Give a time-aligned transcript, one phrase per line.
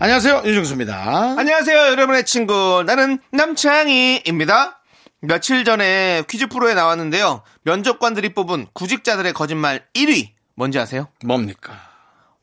[0.00, 1.34] 안녕하세요, 윤정수입니다.
[1.36, 2.84] 안녕하세요, 여러분의 친구.
[2.86, 4.80] 나는 남창희입니다.
[5.20, 7.42] 며칠 전에 퀴즈 프로에 나왔는데요.
[7.62, 10.28] 면접관들이 뽑은 구직자들의 거짓말 1위.
[10.54, 11.08] 뭔지 아세요?
[11.24, 11.72] 뭡니까?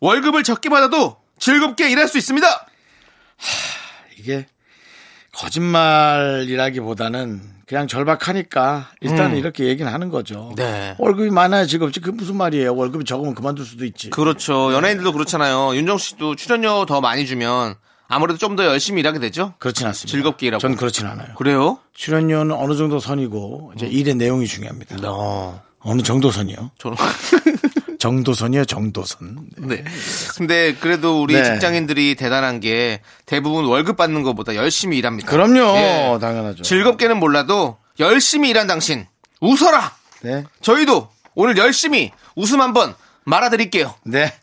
[0.02, 2.68] 월급을 적게 받아도 즐겁게 일할 수 있습니다.
[4.18, 4.48] 이게
[5.32, 9.38] 거짓말이라기보다는 그냥 절박하니까 일단은 음.
[9.38, 10.52] 이렇게 얘기는 하는 거죠.
[10.56, 10.96] 네.
[11.00, 12.00] 월급이 많아야 즐겁지.
[12.00, 12.76] 그게 무슨 말이에요?
[12.76, 14.10] 월급이 적으면 그만둘 수도 있지.
[14.12, 14.72] 그렇죠.
[14.74, 15.76] 연예인들도 그렇잖아요.
[15.76, 17.76] 윤정수 씨도 출연료 더 많이 주면
[18.08, 19.54] 아무래도 좀 더 열심히 일하게 되죠?
[19.58, 20.12] 그렇진 않습니다.
[20.12, 20.62] 즐겁게 일하고.
[20.62, 21.34] 전 그렇진 않아요.
[21.36, 21.80] 그래요?
[21.94, 24.98] 출연료는 어느 정도 선이고 이제 일의 내용이 중요합니다.
[25.06, 25.62] 어.
[25.80, 26.72] 어느 정도 선이요?
[26.80, 26.98] 저는.
[28.00, 29.50] 정도선이요, 정도선.
[29.58, 29.84] 네.
[30.38, 31.44] 근데 그래도 우리 네.
[31.44, 35.30] 직장인들이 대단한 게 대부분 월급 받는 것보다 열심히 일합니다.
[35.30, 35.78] 그럼요.
[35.78, 36.18] 예.
[36.20, 36.64] 당연하죠.
[36.64, 39.06] 즐겁게는 몰라도 열심히 일한 당신
[39.42, 39.96] 웃어라.
[40.22, 40.44] 네.
[40.62, 43.96] 저희도 오늘 열심히 웃음 한번 말아드릴게요.
[44.04, 44.34] 네.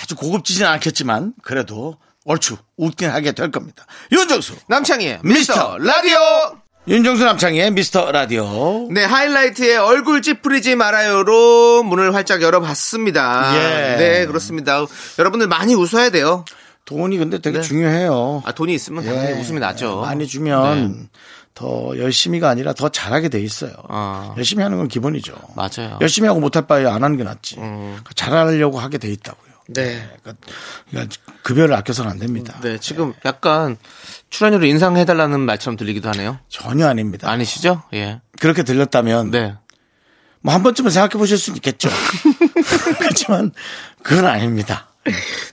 [0.00, 3.86] 아주 고급지진 않겠지만 그래도 얼추 웃긴 하게 될 겁니다.
[4.12, 4.54] 윤정수.
[4.68, 6.18] 남창희의 미스터 미스터 라디오.
[6.88, 8.88] 윤정수 남창의 미스터 라디오.
[8.90, 13.52] 네, 하이라이트의 얼굴 찌푸리지 말아요로 문을 활짝 열어봤습니다.
[13.56, 13.96] 예.
[13.98, 14.86] 네, 그렇습니다.
[15.18, 16.46] 여러분들 많이 웃어야 돼요.
[16.86, 17.62] 돈이 근데 되게 네.
[17.62, 18.42] 중요해요.
[18.46, 19.40] 아, 돈이 있으면 당연히 예.
[19.40, 20.00] 웃음이 나죠.
[20.00, 21.10] 많이 주면
[21.54, 23.72] 더 열심히가 아니라 더 잘하게 돼 있어요.
[23.88, 24.32] 아.
[24.38, 25.34] 열심히 하는 건 기본이죠.
[25.56, 25.98] 맞아요.
[26.00, 27.56] 열심히 하고 못할 바에 안 하는 게 낫지.
[27.56, 29.47] 그러니까 잘하려고 하게 돼 있다고요.
[29.68, 30.08] 네.
[30.22, 30.46] 그러니까,
[30.90, 32.58] 그러니까 급여를 아껴서는 안 됩니다.
[32.62, 33.76] 네, 지금 약간
[34.30, 36.38] 출연료로 인상해달라는 말처럼 들리기도 하네요.
[36.48, 37.30] 전혀 아닙니다.
[37.30, 37.82] 아니시죠?
[37.92, 38.20] 예.
[38.40, 39.54] 그렇게 들렸다면 네.
[40.40, 41.88] 뭐 한 번쯤은 생각해 보실 수 있겠죠.
[42.98, 43.52] 그렇지만
[44.02, 44.88] 그건 아닙니다.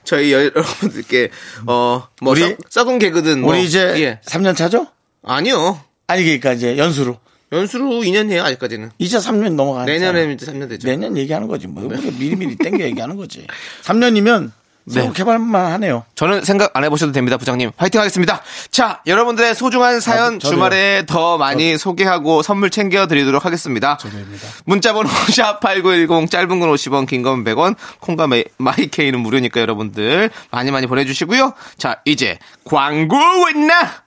[0.04, 1.30] 저희 여- 여러분들께,
[1.66, 3.50] 어, 뭐, 우리- 썩- 썩은 개그든 뭐.
[3.52, 4.20] 우리 이제 예.
[4.24, 4.86] 3년 차죠?
[5.24, 5.80] 아니요.
[6.06, 7.18] 아니 그러니까 이제 연수로
[7.52, 8.90] 연수로 2년이에요, 아직까지는.
[8.98, 10.88] 이제 3년 넘어가는 내년에 이제 3년 되죠.
[10.88, 13.46] 내년 얘기하는 거지 뭐 우리가 미리미리 땡겨 얘기하는 거지
[13.84, 14.50] 3년이면
[14.88, 17.72] 생각해볼만 하네요 저는 생각 안 해보셔도 됩니다, 부장님.
[17.76, 18.40] 화이팅 하겠습니다.
[18.70, 20.50] 자, 여러분들의 소중한 사연 아, 저도요.
[20.52, 23.96] 주말에 더 많이 소개하고 선물 챙겨드리도록 하겠습니다.
[23.96, 24.46] 저도입니다.
[24.64, 30.86] 문자번호 샵8910 짧은 건 50원, 긴 건 100원, 콩과 메- 마이케이는 무료니까 여러분들 많이 많이
[30.86, 31.54] 보내주시고요.
[31.78, 33.16] 자, 이제 광고
[33.52, 34.05] 있나?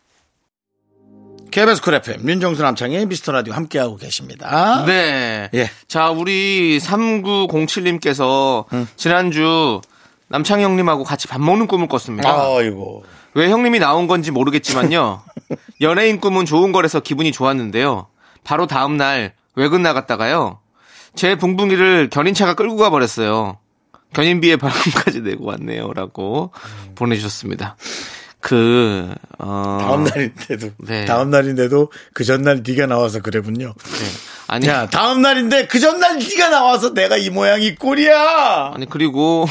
[1.51, 5.49] KBS 쿨 FM 윤정수 남창희의 미스터 라디오 함께하고 계십니다 네.
[5.53, 5.69] 예.
[5.87, 8.65] 자, 우리 3907님께서
[8.95, 9.81] 지난주
[10.27, 12.29] 남창희 형님하고 같이 밥 먹는 꿈을 꿨습니다.
[12.29, 15.23] 아이고 왜 형님이 나온 건지 모르겠지만요.
[15.81, 18.07] 연예인 꿈은 좋은 거라서 기분이 좋았는데요.
[18.43, 20.59] 바로 다음 날 외근 나갔다가요.
[21.15, 23.57] 제 붕붕이를 견인차가 끌고 가 버렸어요.
[24.13, 25.93] 견인비에 벌금까지 내고 왔네요.
[25.93, 26.51] 라고
[26.95, 27.75] 보내주셨습니다.
[28.41, 29.77] 그, 어.
[29.81, 31.05] 다음 날인데도 네.
[31.05, 34.05] 다음 날인데도 그 전날 네가 나와서 그래군요 네.
[34.47, 39.45] 아니, 야 다음 날인데 그 전날 네가 나와서 내가 이 모양 이 꼴이야 아니, 그리고.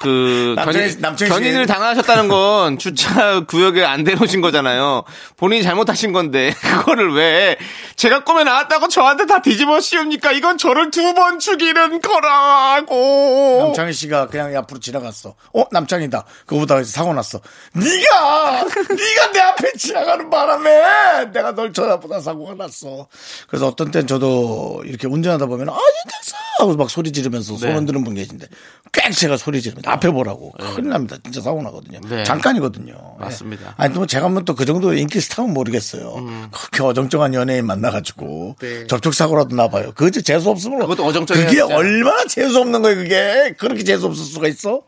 [0.00, 5.04] 그 남창희 견인, 견인을 얘기- 당하셨다는 건 주차 구역에 안 대놓으신 거잖아요.
[5.36, 7.56] 본인이 잘못하신 건데 그거를 왜
[7.96, 10.32] 제가 꿈에 나왔다고 저한테 다 뒤집어 씌웁니까?
[10.32, 13.60] 이건 저를 두 번 죽이는 거라고.
[13.64, 15.34] 남창희 씨가 그냥 앞으로 지나갔어.
[15.54, 16.24] 어 남창이다.
[16.46, 17.40] 그거보다 사고 났어.
[17.72, 23.06] 네가 네가 내 앞에 지나가는 바람에 내가 널 쳐다보다 사고가 났어.
[23.48, 27.58] 그래서 어떤 땐 저도 이렇게 운전하다 보면 아 윤정수 하고 막 소리 지르면서 네.
[27.60, 28.46] 소름 드는 분 계신데
[28.92, 31.16] 꽥 제가 소리 지르면 앞에 보라고 큰일 납니다.
[31.24, 32.00] 진짜 사고 나거든요.
[32.08, 32.24] 네.
[32.24, 32.94] 잠깐이거든요.
[33.18, 33.66] 맞습니다.
[33.68, 33.72] 예.
[33.76, 36.14] 아니 또 제가 뭐또그 정도 인기 스타면 모르겠어요.
[36.52, 38.86] 그렇게 어정쩡한 연예인 만나가지고 네.
[38.86, 39.92] 접촉 사고라도 나봐요.
[39.94, 41.76] 그거 재수 없으면 그것도 어정쩡해야 그게 진짜.
[41.76, 43.54] 얼마나 재수 없는 거예요, 그게.
[43.58, 44.82] 그렇게 재수 없을 수가 있어?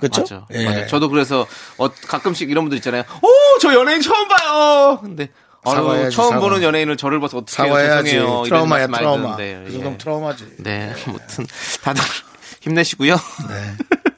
[0.00, 0.20] 그렇죠?
[0.22, 0.46] 맞아.
[0.64, 0.86] 맞아.
[0.86, 1.46] 저도 그래서
[1.76, 3.02] 어, 가끔씩 이런 분들 있잖아요.
[3.22, 3.28] 오,
[3.60, 5.00] 저 연예인 처음 봐요.
[5.02, 5.28] 근데
[5.64, 6.38] 아유, 처음 사과.
[6.40, 7.52] 보는 연예인을 저를 봐서 어떻게?
[7.56, 8.10] 사과해야지.
[8.12, 8.28] 죄송해요.
[8.30, 9.36] 이런 트라우마야, 많이 트라우마.
[9.36, 9.72] 그 예.
[9.72, 10.46] 정도면 트라우마지.
[10.58, 11.46] 네, 아무튼
[11.82, 12.02] 다들
[12.62, 13.14] 힘내시고요.
[13.48, 13.74] 네.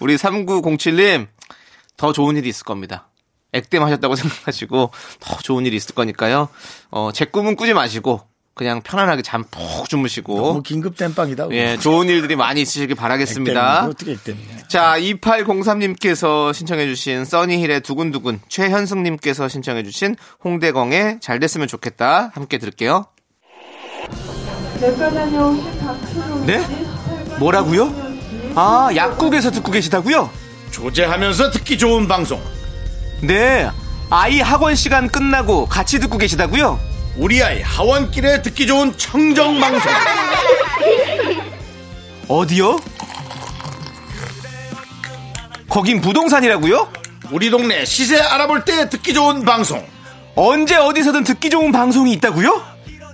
[0.00, 1.26] 우리 3907님
[1.96, 3.08] 더 좋은 일이 있을 겁니다.
[3.52, 4.90] 액땜하셨다고 생각하시고
[5.20, 6.48] 더 좋은 일이 있을 거니까요.
[6.90, 8.20] 어, 제 꿈은 꾸지 마시고
[8.54, 11.48] 그냥 편안하게 잠 푹 주무시고 너무 긴급 땜빵이다.
[11.52, 13.86] 예, 좋은 일들이 많이 있으시길 바라겠습니다.
[13.86, 14.66] 어떻게 액땜이야.
[14.68, 22.32] 자, 2803님께서 신청해주신 써니힐의 두근두근, 최현승님께서 신청해주신 홍대광의 잘 됐으면 좋겠다.
[22.34, 23.06] 함께 들을게요.
[26.46, 26.60] 네?
[27.38, 28.07] 뭐라고요?
[28.60, 30.28] 아, 약국에서 듣고 계시다고요?
[30.72, 32.42] 조제하면서 듣기 좋은 방송.
[33.20, 33.70] 네.
[34.10, 36.80] 아이 학원 시간 끝나고 같이 듣고 계시다고요?
[37.18, 39.92] 우리 아이 하원길에 듣기 좋은 청정 방송.
[42.26, 42.80] 어디요?
[45.68, 46.88] 거긴 부동산이라고요?
[47.30, 49.86] 우리 동네 시세 알아볼 때 듣기 좋은 방송.
[50.34, 52.60] 언제 어디서든 듣기 좋은 방송이 있다고요?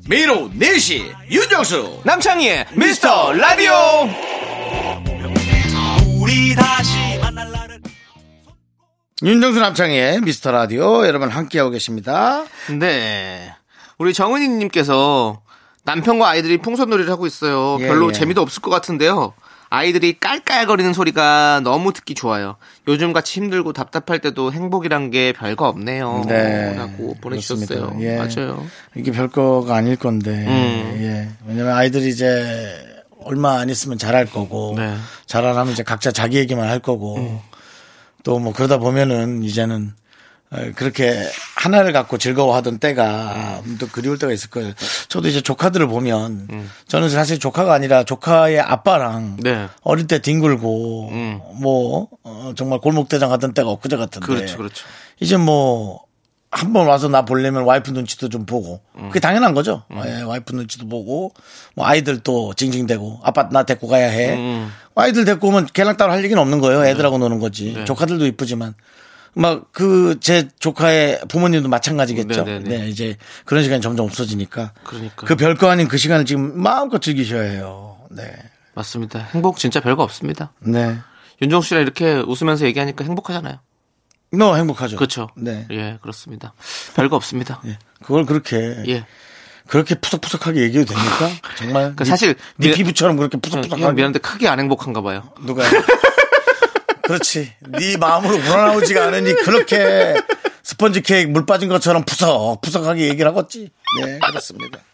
[0.08, 3.74] 매일 오후 4시 윤정수 남창희의 미스터 라디오.
[9.22, 12.44] 윤정수 남창의 미스터 라디오 여러분 함께하고 계십니다.
[12.78, 13.52] 네.
[13.96, 15.40] 우리 정은희님께서
[15.84, 17.78] 남편과 아이들이 풍선놀이를 하고 있어요.
[17.80, 18.12] 예, 별로 예.
[18.12, 19.32] 재미도 없을 것 같은데요.
[19.70, 22.56] 아이들이 깔깔거리는 소리가 너무 듣기 좋아요.
[22.86, 26.24] 요즘 같이 힘들고 답답할 때도 행복이란 게 별거 없네요.
[26.28, 26.74] 네.
[26.76, 27.96] 라고 보내주셨어요.
[28.00, 28.16] 예.
[28.16, 28.64] 맞아요.
[28.94, 30.30] 이게 별거가 아닐 건데.
[30.30, 30.98] 음.
[31.00, 31.28] 예.
[31.46, 32.93] 왜냐면 아이들이 이제
[33.24, 34.74] 얼마 안 있으면 잘할 거고.
[34.76, 34.88] 네.
[34.88, 35.02] 음.
[35.26, 37.40] 잘하면 이제 각자 자기 얘기만 할 거고.
[38.24, 39.92] 또뭐 그러다 보면은 이제는
[40.50, 41.14] 어, 그렇게
[41.56, 43.76] 하나를 갖고 즐거워하던 때가 음.
[43.78, 44.72] 또 그리울 때가 있을 거예요.
[45.08, 49.68] 저도 이제 조카들을 보면 저는 사실 조카가 아니라 조카의 아빠랑 네.
[49.82, 51.40] 어릴 때 뒹굴고 음.
[51.60, 54.84] 뭐 어, 정말 골목대장 하던 때가 엊그제 같은데 그렇죠, 그렇죠.
[55.20, 56.04] 이제 뭐
[56.56, 59.08] 한 번 와서 나 보려면 와이프 눈치도 좀 보고 음.
[59.08, 59.82] 그게 당연한 거죠.
[60.06, 61.32] 예, 와이프 눈치도 보고
[61.74, 64.36] 뭐 아이들 또 징징대고 아빠 나 데리고 가야 해.
[64.36, 64.70] 음.
[64.94, 66.84] 아이들 데리고 오면 걔랑 따로 할 얘기는 없는 거예요.
[66.86, 67.72] 애들하고 노는 거지.
[67.74, 67.84] 네.
[67.84, 68.74] 조카들도 이쁘지만
[69.34, 72.44] 막 그 제 조카의 부모님도 마찬가지겠죠.
[72.44, 72.78] 네, 네, 네.
[72.78, 75.26] 네, 이제 그런 시간이 점점 없어지니까 그러니까요.
[75.26, 77.96] 그 별거 아닌 그 시간을 지금 마음껏 즐기셔야 해요.
[78.10, 78.32] 네.
[78.74, 79.18] 맞습니다.
[79.34, 80.52] 행복 진짜 별거 없습니다.
[80.60, 80.96] 네.
[81.42, 83.56] 윤정수 씨랑 이렇게 웃으면서 얘기하니까 행복하잖아요.
[84.38, 84.96] 너 행복하죠.
[84.96, 85.28] 그렇죠.
[85.36, 85.66] 네.
[85.70, 86.52] 예, 그렇습니다.
[86.94, 87.60] 별거 없습니다.
[87.66, 87.78] 예.
[88.02, 89.06] 그걸 그렇게 예.
[89.66, 91.30] 그렇게 푸석푸석하게 얘기해도 됩니까?
[91.56, 95.32] 정말 그 사실 네 미- 피부처럼 그렇게 형 푸석푸석하게 미안한데 크게 안 행복한가 봐요.
[95.40, 95.62] 누가
[97.02, 100.14] 그렇지 네 마음으로 우러나오지가 않으니 그렇게
[100.62, 103.70] 스펀지 케이크 물 빠진 것처럼 푸석 푸석하게 얘기를 하겠지
[104.02, 104.78] 네 그렇습니다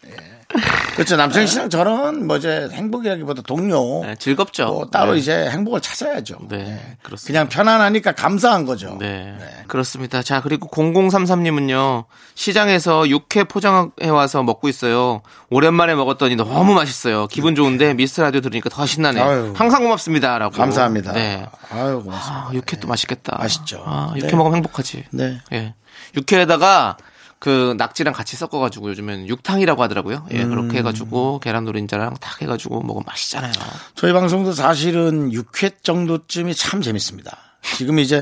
[0.95, 4.65] 그렇죠 남창희 씨랑 저는 뭐 이제 행복이라기보다 동료 네, 즐겁죠.
[4.67, 5.19] 뭐 따로 네.
[5.19, 6.97] 이제 행복을 찾아야죠 네, 네.
[7.01, 7.27] 그렇습니다.
[7.27, 9.35] 그냥 편안하니까 감사한 거죠 네,
[9.67, 10.21] 그렇습니다.
[10.21, 12.05] 자, 그리고 0033님은요,
[12.35, 15.21] 시장에서 육회 포장해 와서 먹고 있어요.
[15.49, 17.27] 오랜만에 먹었더니 너무 맛있어요.
[17.27, 19.23] 기분 좋은데 미스트 라디오 들으니까 더 신나네요.
[19.23, 19.53] 아유.
[19.55, 20.37] 항상 고맙습니다.
[20.37, 20.55] 라고.
[20.57, 21.45] 감사합니다 네.
[21.71, 23.37] 아유 고맙습니다 아, 육회 또 맛있겠다.
[23.37, 23.83] 맛있죠.
[23.85, 24.35] 아, 육회 네.
[24.35, 25.05] 먹으면 행복하지.
[25.11, 25.39] 네.
[25.53, 25.73] 예.
[26.17, 26.97] 육회에다가
[27.41, 30.27] 그 낙지랑 같이 섞어가지고 요즘엔 육탕이라고 하더라고요.
[30.31, 30.51] 예, 음.
[30.51, 33.51] 그렇게 해가지고 계란 노른자랑 탁 해가지고 먹으면 맛있잖아요.
[33.95, 37.35] 저희 방송도 사실은 6회 정도쯤이 참 재밌습니다.
[37.77, 38.21] 지금 이제,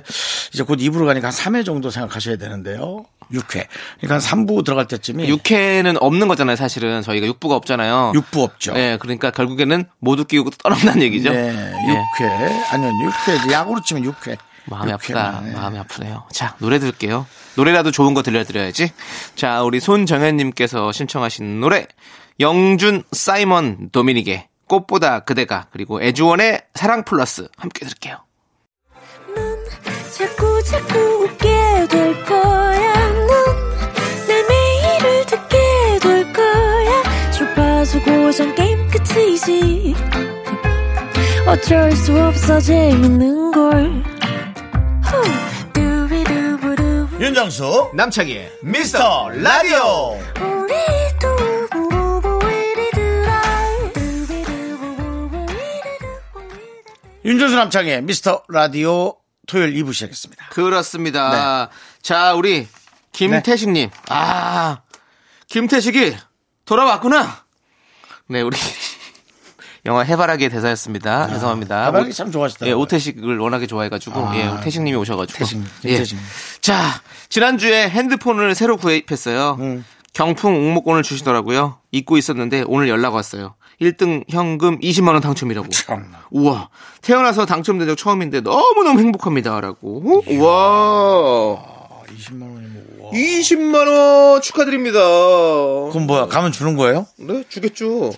[0.54, 3.04] 이제 곧 2부로 가니까 한 3회 정도 생각하셔야 되는데요.
[3.33, 3.68] 6회.
[4.00, 7.01] 그러니까 한 3부 들어갈 때쯤이 육회는 없는 거잖아요, 사실은.
[7.01, 8.13] 저희가 육부가 없잖아요.
[8.16, 8.71] 6부 없죠.
[8.77, 11.31] 예, 그러니까 결국에는 모두 끼고 떠난다는 얘기죠.
[11.31, 12.24] 네, 예.
[12.24, 12.74] 6회.
[12.74, 13.39] 아니요, 6회.
[13.39, 14.38] 이제 야구로 치면 6회.
[14.66, 15.42] 마음이 아프다.
[15.44, 15.51] 네.
[15.51, 16.24] 마음이 아프네요.
[16.31, 17.25] 자, 노래 들을게요.
[17.60, 18.94] 노래라도 좋은 거 들려드려야지.
[19.36, 21.88] 자, 우리 손정현님께서 신청하신 노래.
[22.40, 27.50] 영준, 사이먼, 도미닉의 꽃보다 그대가, 그리고 애주원의 사랑 플러스.
[27.58, 28.16] 함께 들을게요.
[30.18, 31.48] 자꾸 자꾸 웃게
[31.90, 33.10] 될 거야.
[33.28, 35.58] 넌내 매일을 듣게
[36.02, 37.32] 될 거야.
[37.32, 39.96] 주파수 고정 게임 끝이지.
[41.45, 44.19] 어쩔 수 없어 재밌는 걸.
[47.30, 50.18] 윤정수, 남창희의 미스터 라디오.
[57.24, 60.48] 윤정수 남창의 미스터 라디오 토요일 2부 시작했습니다.
[60.50, 61.69] 그렇습니다.
[62.02, 62.68] 자, 우리
[63.12, 63.92] 김태식님.
[64.09, 64.81] 아,
[65.50, 66.18] 김태식이
[66.66, 67.45] 돌아왔구나.
[68.26, 68.57] 네, 우리
[69.86, 71.28] 영화 해바라기의 대사였습니다.
[71.30, 71.86] 죄송합니다.
[71.88, 72.69] 해바라기 오- 참 좋아하시더라고요.
[72.71, 75.38] 예, 오태식을 워낙에 좋아해가지고 아, 예, 우리 태식님이 오셔가지고.
[75.40, 75.90] 태식, 예.
[75.90, 76.18] 김태식.
[76.62, 79.57] 자, 지난주에 핸드폰을 새로 구입했어요.
[79.59, 79.86] 음.
[80.14, 81.78] 경품 응모권을 주시더라고요.
[81.92, 83.56] 잊고 있었는데 오늘 연락 왔어요.
[83.80, 85.69] 1등 현금 20만 원 당첨이라고.
[85.69, 86.26] 참나.
[86.31, 86.69] 우와
[87.02, 91.57] 태어나서 당첨된 적 처음인데 너무너무 행복합니다라고 우와
[92.18, 93.12] 20만 원이면, 와.
[93.14, 97.06] 20만 원 축하드립니다 그럼 뭐야, 가면 주는 거예요?
[97.18, 98.12] 네 주겠죠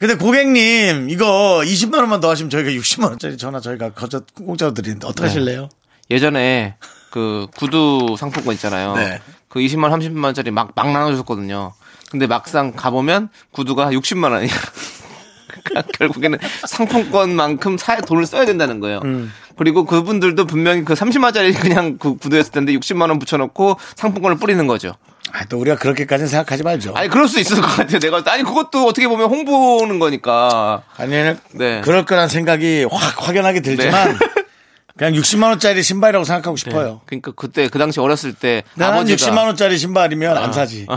[0.00, 5.06] 근데 고객님, 이거 20만 원만 더 하시면 저희가 60만 원짜리 전화 저희가 거저 공짜로 드리는데
[5.06, 5.68] 어떡 하실래요?
[6.10, 6.76] 예전에
[7.10, 9.20] 그 구두 상품권 있잖아요 네.
[9.48, 11.74] 그 20만 원 30만 원짜리 막, 막 나눠줬거든요
[12.10, 14.48] 근데 막상 가보면 구두가 60만 원이야
[15.64, 19.00] 그러니까 결국에는 상품권만큼 사 돈을 써야 된다는 거예요.
[19.04, 19.32] 음.
[19.56, 24.94] 그리고 그분들도 분명히 그 30만짜리 그냥 그 구두였을 텐데 60만 원 붙여놓고 상품권을 뿌리는 거죠.
[25.32, 26.92] 아, 또 우리가 그렇게까지는 생각하지 말죠.
[26.94, 27.98] 아니 그럴 수 있을 것 같아요.
[27.98, 30.82] 내가 아니 그것도 어떻게 보면 홍보는 거니까.
[30.96, 31.80] 아니면 네.
[31.82, 34.18] 그럴 거란 생각이 확 확연하게 들지만
[34.96, 37.00] 그냥 60만 원짜리 신발이라고 생각하고 싶어요.
[37.06, 40.84] 그러니까 그때 그 당시 어렸을 때난 아버지가 60만 원짜리 신발이면 안 사지.
[40.88, 40.96] 어.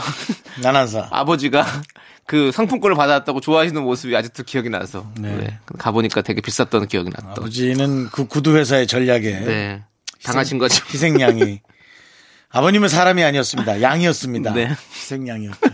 [0.61, 1.07] 난안 사.
[1.11, 1.65] 아버지가
[2.25, 5.59] 그 상품권을 받았다고 좋아하시는 모습이 아직도 기억이 나서 네.
[5.77, 7.31] 가보니까 되게 비쌌던 기억이 났던.
[7.31, 9.83] 아버지는 그 구두 회사의 전략에 네.
[10.23, 10.83] 당하신 거죠.
[10.93, 11.61] 희생양이
[12.53, 13.81] 아버님은 사람이 아니었습니다.
[13.83, 14.53] 양이었습니다.
[14.53, 14.75] 네.
[14.93, 15.60] 희생양이었죠.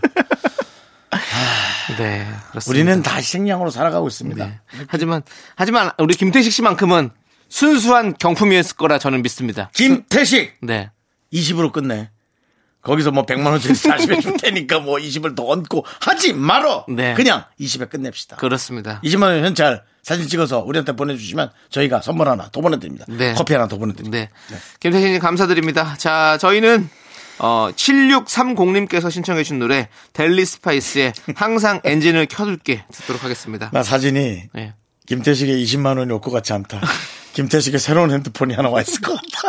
[1.98, 2.27] 네.
[2.50, 2.69] 그렇습니다.
[2.69, 4.45] 우리는 다 희생양으로 살아가고 있습니다.
[4.45, 4.59] 네.
[4.88, 5.21] 하지만
[5.55, 7.12] 하지만 우리 김태식 씨만큼은
[7.50, 9.69] 순수한 경품이었을 거라 저는 믿습니다.
[9.74, 10.91] 김태식 네.
[11.33, 12.09] 20으로 끝내.
[12.81, 16.86] 거기서 뭐 100만 원짜리 40에 줄 테니까 뭐 20을 더 얹고 하지 말어.
[16.88, 17.13] 네.
[17.13, 18.38] 그냥 20에 끝냅시다.
[18.38, 19.01] 그렇습니다.
[19.03, 23.05] 20만 원 현찰 사진 찍어서 우리한테 보내주시면 저희가 선물 하나 더 보내드립니다.
[23.07, 23.35] 네.
[23.35, 24.17] 커피 하나 더 보내드립니다.
[24.49, 24.57] 네.
[24.79, 25.93] 김태식님 감사드립니다.
[25.99, 26.89] 자, 저희는
[27.37, 33.69] 어 7630님께서 신청해 주신 노래 델리 스파이스의 항상 엔진을 켜둘게 듣도록 하겠습니다.
[33.71, 34.73] 나 사진이 네.
[35.05, 36.81] 김태식의 20만 원이 올 것 같지 않다.
[37.33, 39.47] 김태식의 새로운 핸드폰이 하나 와 있을 것 같다.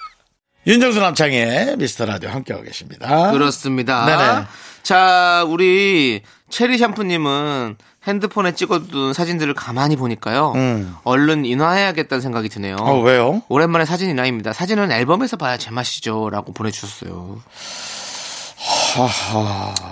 [0.66, 3.32] 윤정수 남창희의 미스터 라디오 함께하고 계십니다.
[3.32, 4.06] 그렇습니다.
[4.06, 4.46] 네네.
[4.82, 7.76] 자, 우리 체리 샴푸님은
[8.06, 10.52] 핸드폰에 찍어둔 사진들을 가만히 보니까요.
[10.54, 10.94] 음.
[11.04, 12.76] 얼른 인화해야겠다는 생각이 드네요.
[12.76, 13.42] 어, 왜요?
[13.48, 14.52] 오랜만에 사진 인화입니다.
[14.52, 16.30] 사진은 앨범에서 봐야 제맛이죠.
[16.30, 17.42] 라고 보내주셨어요.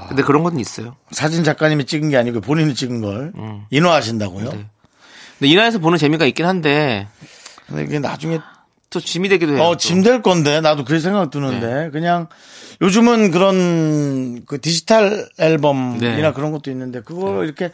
[0.09, 0.97] 근데 그런 건 있어요.
[1.11, 3.33] 사진 작가님이 찍은 게 아니고 본인이 찍은 걸
[3.71, 4.47] 인화하신다고요?
[4.47, 4.51] 음.
[4.51, 4.67] 네.
[5.39, 7.07] 근데 인화해서 보는 재미가 있긴 한데
[7.67, 8.41] 근데 이게 나중에
[8.91, 9.63] 또 짐이 되기도 해요.
[9.63, 9.77] 어, 또.
[9.77, 11.91] 짐될 건데 나도 그 생각 드는데 네.
[11.91, 12.29] 그냥
[12.81, 16.33] 요즘은 그런 그 디지털 앨범이나 네.
[16.33, 17.71] 그런 것도 있는데 그걸 이렇게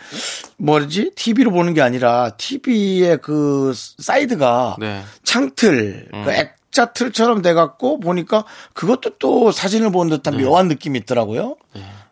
[0.57, 5.03] 뭐지 TV로 보는 게 아니라 TV의 그 사이드가 네.
[5.23, 11.57] 창틀 그 액자 틀처럼 돼갖고 보니까 그것도 또 사진을 본 듯한 묘한 느낌이 있더라고요.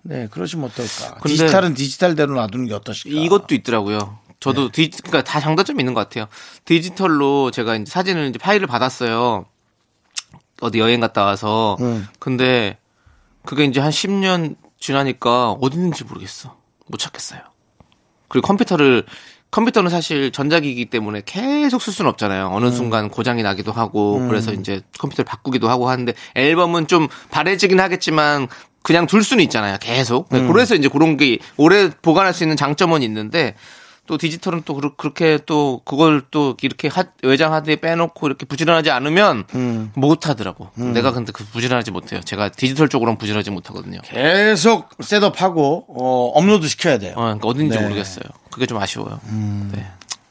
[0.04, 0.28] 네.
[0.30, 1.20] 그러시면 어떨까?
[1.24, 3.20] 디지털은 디지털대로 놔두는 게 어떠실까?
[3.20, 4.18] 이것도 있더라고요.
[4.42, 4.90] 저도 네.
[4.90, 6.26] 디, 그러니까 다 장단점이 있는 것 같아요.
[6.64, 9.46] 디지털로 제가 이제 사진을 이제 파일을 받았어요.
[10.60, 11.76] 어디 여행 갔다 와서.
[11.80, 12.08] 음.
[12.18, 12.76] 근데
[13.44, 16.56] 그게 이제 한 10년 지나니까 어디 있는지 모르겠어.
[16.88, 17.40] 못 찾겠어요.
[18.26, 19.04] 그리고 컴퓨터를
[19.52, 22.48] 컴퓨터는 사실 전자기기 때문에 계속 쓸 수는 없잖아요.
[22.52, 22.72] 어느 음.
[22.72, 28.48] 순간 고장이 나기도 하고 그래서 이제 컴퓨터를 바꾸기도 하고 하는데 앨범은 좀 바래지긴 하겠지만
[28.82, 29.76] 그냥 둘 수는 있잖아요.
[29.80, 30.32] 계속.
[30.34, 30.50] 음.
[30.50, 33.54] 그래서 이제 그런 게 오래 보관할 수 있는 장점은 있는데
[34.06, 38.90] 또 디지털은 또 그렇- 그렇게 또 그걸 또 이렇게 하- 외장 하드에 빼놓고 이렇게 부지런하지
[38.90, 39.92] 않으면 음.
[39.94, 40.70] 못 하더라고.
[40.74, 42.20] 내가 근데 그 부지런하지 못해요.
[42.20, 44.00] 제가 디지털 쪽으로는 부지런하지 못하거든요.
[44.02, 47.12] 계속 set up하고 어, 업로드 시켜야 돼요.
[47.16, 47.82] 어, 그러니까 어딘지 네.
[47.82, 48.24] 모르겠어요.
[48.50, 49.20] 그게 좀 아쉬워요.
[49.72, 49.86] 네.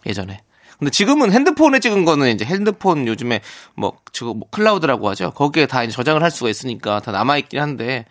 [0.06, 0.42] 예전에.
[0.78, 3.42] 근데 지금은 핸드폰에 찍은 거는 이제 핸드폰 요즘에
[3.76, 5.32] 뭐, 저거 뭐 클라우드라고 하죠.
[5.32, 8.06] 거기에 다 이제 저장을 할 수가 있으니까 다 남아 있긴 한데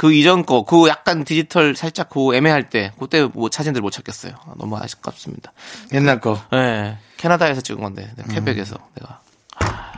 [0.00, 4.32] 그 이전 거, 그 약간 디지털 살짝 그 애매할 때, 그때 뭐 사진들 못 찾겠어요.
[4.32, 5.52] 아, 너무 아쉽습니다.
[5.92, 6.96] 옛날 거 예.
[7.18, 9.20] 캐나다에서 찍은 건데, 내가 퀘벡에서 내가.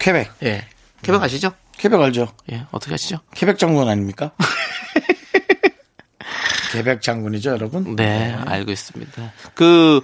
[0.00, 0.66] 퀘벡 예.
[1.02, 1.52] 퀘벡 아시죠?
[1.78, 2.26] 퀘벡 알죠?
[2.50, 2.66] 예.
[2.72, 3.18] 어떻게 아시죠?
[3.32, 4.32] 퀘벡 장군 아닙니까?
[6.72, 7.94] 퀘벡 장군이죠, 여러분?
[7.94, 9.32] 네, 알고 있습니다.
[9.54, 10.00] 그,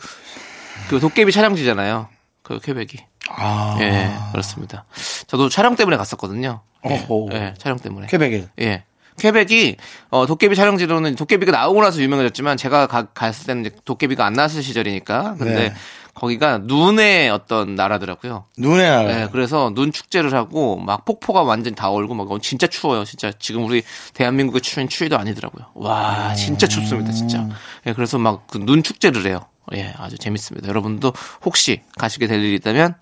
[0.90, 2.08] 그 도깨비 촬영지잖아요.
[2.44, 3.04] 그 퀘벡이.
[3.30, 4.84] 아, 예, 그렇습니다.
[5.26, 6.60] 저도 촬영 때문에 갔었거든요.
[6.88, 7.04] 예.
[7.32, 8.06] 예, 촬영 때문에.
[8.06, 8.84] 퀘벡에 예.
[9.18, 9.76] 퀘벡이
[10.10, 14.62] 어 도깨비 촬영지로는 도깨비가 나오고 나서 유명해졌지만 제가 가- 갔을 때는 이제 도깨비가 안 나왔을
[14.62, 15.74] 시절이니까 근데 네.
[16.14, 18.46] 거기가 눈의 어떤 나라더라고요.
[18.56, 19.02] 눈에 나라.
[19.14, 23.04] 네, 그래서 눈 축제를 하고 막 폭포가 완전 다 얼고 막 어, 진짜 추워요.
[23.04, 23.82] 진짜 지금 우리
[24.14, 25.66] 대한민국의 추위는 추위도 아니더라고요.
[25.74, 27.46] 와, 진짜 춥습니다, 진짜.
[27.86, 29.42] 예, 그래서 막그눈 축제를 해요.
[29.74, 30.66] 예, 아주 재밌습니다.
[30.66, 31.12] 여러분도
[31.44, 32.94] 혹시 가시게 될 일이 있다면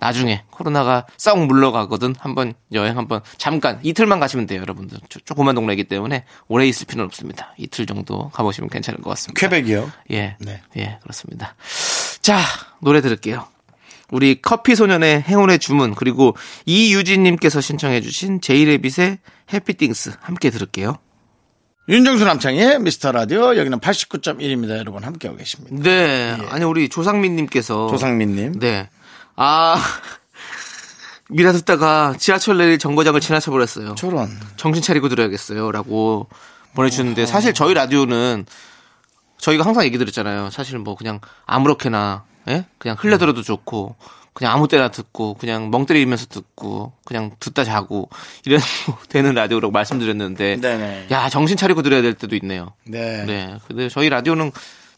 [0.00, 4.98] 나중에 코로나가 썩 물러가거든 한번 여행 한번 잠깐 이틀만 가시면 돼요, 여러분들.
[5.08, 7.54] 조- 조그만 동네이기 때문에 오래 있을 필요는 없습니다.
[7.58, 9.40] 이틀 정도 가보시면 괜찮을 것 같습니다.
[9.40, 9.90] 퀘벡이요.
[10.12, 10.36] 예.
[10.40, 10.60] 네.
[10.76, 11.54] 예, 그렇습니다.
[12.22, 12.38] 자,
[12.80, 13.46] 노래 들을게요.
[14.10, 19.18] 우리 커피 소년의 행운의 주문 그리고 이유진님께서 신청해주신 제이레빗의
[19.52, 20.96] 해피띵스 함께 들을게요.
[21.90, 24.76] 윤정수 남창의 미스터 라디오 여기는 89.1입니다.
[24.78, 25.76] 여러분 함께하고 계십니다.
[25.82, 28.58] 네, 아니 우리 조상민님께서 조상민님.
[28.60, 28.88] 네,
[29.40, 29.76] 아
[31.30, 33.94] 미라 듣다가 지하철 내릴 정거장을 지나쳐 버렸어요.
[33.94, 34.28] 저런.
[34.56, 36.26] 정신 차리고 들어야겠어요 라고
[36.74, 38.46] 보내주셨는데 사실 저희 라디오는
[39.38, 40.50] 저희가 항상 얘기 드렸잖아요.
[40.50, 42.64] 사실 뭐 그냥 아무렇게나 예?
[42.78, 43.94] 그냥 흘려 들어도 좋고
[44.32, 48.08] 그냥 아무 때나 듣고 그냥 멍 때리면서 듣고 그냥 듣다 자고
[48.44, 48.60] 이런
[49.08, 51.08] 되는 라디오라고 말씀드렸는데 네네.
[51.10, 52.72] 야 정신 차리고 들어야 될 때도 있네요.
[52.84, 53.24] 네.
[53.24, 53.56] 네.
[53.68, 54.50] 근데 저희 라디오는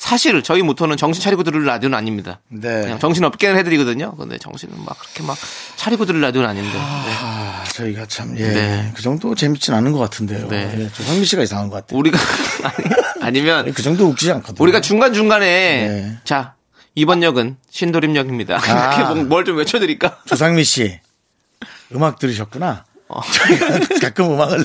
[0.04, 2.40] 사실 저희 모토는 정신 차리고 들을 라디오는 아닙니다.
[2.48, 2.80] 네.
[2.80, 4.16] 그냥 정신 없게는 해드리거든요.
[4.16, 5.36] 근데 정신은 막 그렇게 막
[5.76, 6.70] 차리고 들을 라디오는 아닌데.
[6.72, 6.78] 네.
[6.80, 8.48] 아, 저희가 참, 예.
[8.48, 8.92] 네.
[8.96, 10.48] 그 정도 재밌진 않은 것 같은데요.
[10.48, 10.74] 네.
[10.78, 11.98] 예, 조상민 씨가 이상한 것 같아요.
[11.98, 12.18] 우리가
[12.64, 12.88] 아니,
[13.20, 14.62] 아니 면 그 정도 웃기지 않거든요.
[14.64, 16.18] 우리가 중간 중간에 네.
[16.24, 16.54] 자
[16.94, 18.56] 이번 역은 신도림역입니다.
[18.56, 18.94] 아.
[19.12, 20.22] 이렇게 뭘 좀 외쳐드릴까?
[20.24, 20.98] 조상미 씨
[21.94, 22.86] 음악 들으셨구나.
[23.12, 23.20] 어.
[23.22, 24.64] 저희가 가끔 음악을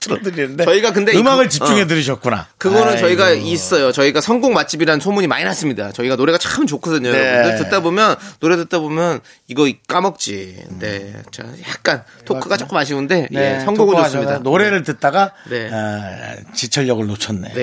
[0.00, 1.86] 틀어드리는데 저희가 근데 음악을 그- 집중해 어.
[1.86, 2.46] 들으셨구나.
[2.58, 3.00] 그거는 아이고.
[3.00, 3.90] 저희가 있어요.
[3.92, 5.90] 저희가 성공 맛집이라는 소문이 많이 났습니다.
[5.92, 7.10] 저희가 노래가 참 좋거든요.
[7.10, 7.18] 네.
[7.18, 10.56] 여러분들 듣다 보면 노래 듣다 보면 이거 까먹지.
[10.78, 14.30] 네, 자 약간 토크가 조금 아쉬운데 예, 네, 성공은 토크가 좋습니다.
[14.34, 15.68] 저는 노래를 듣다가 네.
[15.72, 17.52] 아, 지철력을 놓쳤네.
[17.54, 17.60] 네,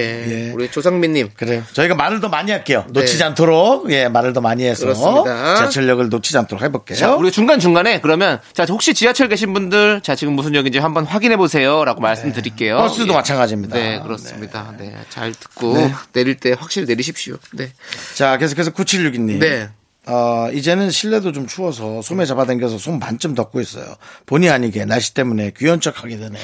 [0.50, 0.52] 예.
[0.54, 1.64] 우리 조상민님 그래요.
[1.74, 2.86] 저희가 말을 더 많이 할게요.
[2.90, 3.24] 놓치지 네.
[3.26, 5.66] 않도록 예 말을 더 많이 해서 그렇습니다.
[5.68, 6.98] 지철력을 놓치지 않도록 해볼게요.
[6.98, 11.06] 자, 우리 중간 중간에 그러면 자 혹시 지하철 계신 분들 자 지금 무슨 역인지 한번
[11.06, 12.78] 확인해 보세요라고 말씀드릴게요.
[12.78, 13.18] 버스도 예.
[13.18, 13.76] 마찬가지입니다.
[13.76, 14.74] 네, 그렇습니다.
[14.78, 15.94] 네, 잘 듣고 네.
[16.14, 17.38] 내릴 때 확실히 내리십시오.
[17.54, 17.72] 네,
[18.16, 19.40] 자 계속해서 9762님.
[19.40, 19.70] 네.
[20.06, 23.86] 어, 이제는 실내도 좀 추워서 소매 잡아당겨서 손 반쯤 덮고 있어요.
[24.26, 26.44] 본의 아니게 날씨 때문에 귀여운 척 하게 되네요.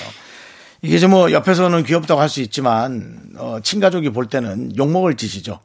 [0.81, 5.59] 이게 좀뭐 옆에서는 귀엽다고 할 수 있지만 어, 친가족이 볼 때는 욕먹을 짓이죠.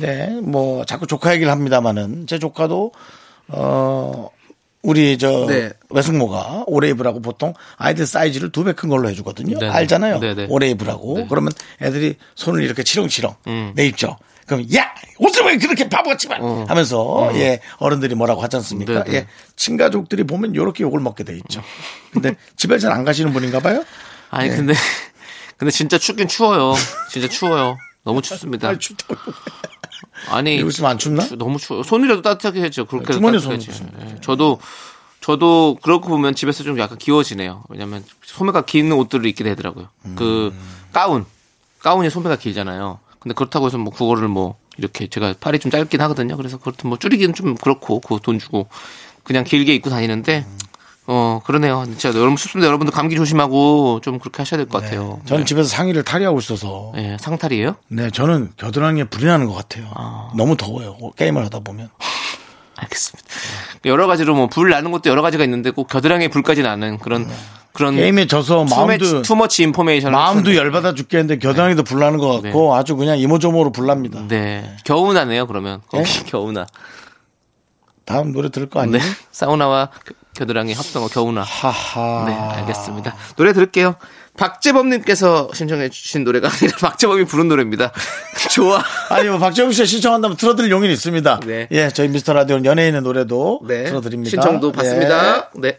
[0.00, 2.92] 네, 뭐 자꾸 조카 얘기를 합니다마는 제 조카도
[3.48, 4.28] 어
[4.82, 5.70] 우리 저 네.
[5.90, 9.58] 외숙모가 오래 입으라고 보통 아이들 사이즈를 두 배 큰 걸로 해주거든요.
[9.58, 9.70] 네네.
[9.72, 10.20] 알잖아요.
[10.20, 10.46] 네네.
[10.48, 11.26] 오래 입으라고.
[11.28, 13.72] 그러면 애들이 손을 이렇게 치렁치렁 음.
[13.74, 14.16] 내입죠.
[14.46, 19.00] 그럼 야 옷을 왜 그렇게 바보같이만 하면서 예 어른들이 뭐라고 하지 않습니까?
[19.00, 19.04] 어.
[19.08, 21.62] 예 친가족들이 보면 이렇게 욕을 먹게 돼 있죠.
[22.12, 23.84] 근데 집에 잘 안 가시는 분인가 봐요.
[24.30, 24.56] 아니 네.
[24.56, 24.74] 근데
[25.56, 26.74] 근데 진짜 춥긴 추워요.
[27.10, 27.76] 진짜 추워요.
[28.02, 28.70] 너무 춥습니다.
[28.70, 29.14] 아, 춥다고.
[30.28, 31.24] 아니 있으면 안 춥나?
[31.24, 31.82] 추- 너무 추워요.
[31.82, 32.84] 손이라도 따뜻하게 해죠.
[32.84, 33.72] 그렇게 주머니에 따뜻하지.
[33.72, 34.16] 손 예.
[34.20, 34.60] 저도
[35.20, 37.64] 저도 그렇고 보면 집에서 좀 약간 귀여워지네요.
[37.68, 39.88] 왜냐면 소매가 긴 옷들을 입게 되더라고요.
[40.16, 40.54] 그
[40.92, 41.24] 가운
[41.80, 42.98] 가운이 소매가 길잖아요.
[43.18, 46.36] 근데 그렇다고 해서 뭐 그거를 뭐 이렇게 제가 팔이 좀 짧긴 하거든요.
[46.36, 48.68] 그래서 그렇든 뭐 줄이기는 좀 그렇고 그 돈 주고
[49.24, 50.46] 그냥 길게 입고 다니는데
[51.12, 51.84] 어 그러네요.
[51.86, 52.68] 진짜 너무 춥습니다.
[52.68, 55.20] 여러분들 감기 조심하고 좀 그렇게 하셔야 될 것 같아요.
[55.24, 57.74] 저는 집에서 상의를 탈의하고 있어서 예, 상탈이에요?
[57.88, 59.86] 네 저는 겨드랑이에 불이 나는 것 같아요.
[60.36, 60.96] 너무 더워요.
[61.16, 61.88] 게임을 하다 보면.
[62.76, 63.28] 알겠습니다.
[63.86, 67.28] 여러 가지로 뭐 불 나는 것도 여러 가지가 있는데 꼭 겨드랑이에 불까지 나는 그런
[67.72, 73.18] 그런 게임에 져서 마음도 투머치, 인포메이션 마음도 열받아 죽겠는데 겨드랑이도 불나는 것 같고 아주 그냥
[73.18, 74.22] 이모저모로 불납니다.
[74.28, 76.22] 네 겨우나네요 그러면 거기 네?
[76.30, 76.66] 겨우나
[78.10, 79.12] 다음 노래 들을 거네 아니에요?
[79.30, 82.24] 사우나와 겨- 겨드랑이 합성어 겨우나 하하.
[82.26, 83.94] 네 알겠습니다 노래 들을게요
[84.36, 87.92] 박재범님께서 신청해 주신 노래가 아니라 박재범이 부른 노래입니다
[88.50, 91.40] 좋아 아니 뭐 박정우 씨가 신청한다면 틀어드릴 용의는 있습니다.
[91.46, 91.68] 네.
[91.72, 94.30] 예, 저희 미스터 라디오 연예인의 노래도 네 틀어드립니다.
[94.30, 94.72] 신청도 예.
[94.72, 95.78] 받습니다 네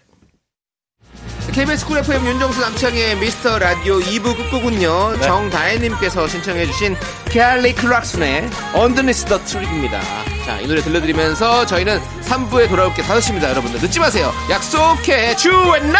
[1.54, 5.22] KBS 쿨 FM 윤정수 남창희의 미스터 라디오 2부 끝곡은요 네.
[5.22, 6.96] 정다혜님께서 신청해주신
[7.30, 10.00] 켈리 클락슨의 Underneath the Tree입니다.
[10.46, 13.50] 자이 노래 들려드리면서 저희는 3부에 돌아올게 5시입니다.
[13.50, 14.32] 여러분들 늦지 마세요.
[14.50, 16.00] 약속해 주엔나!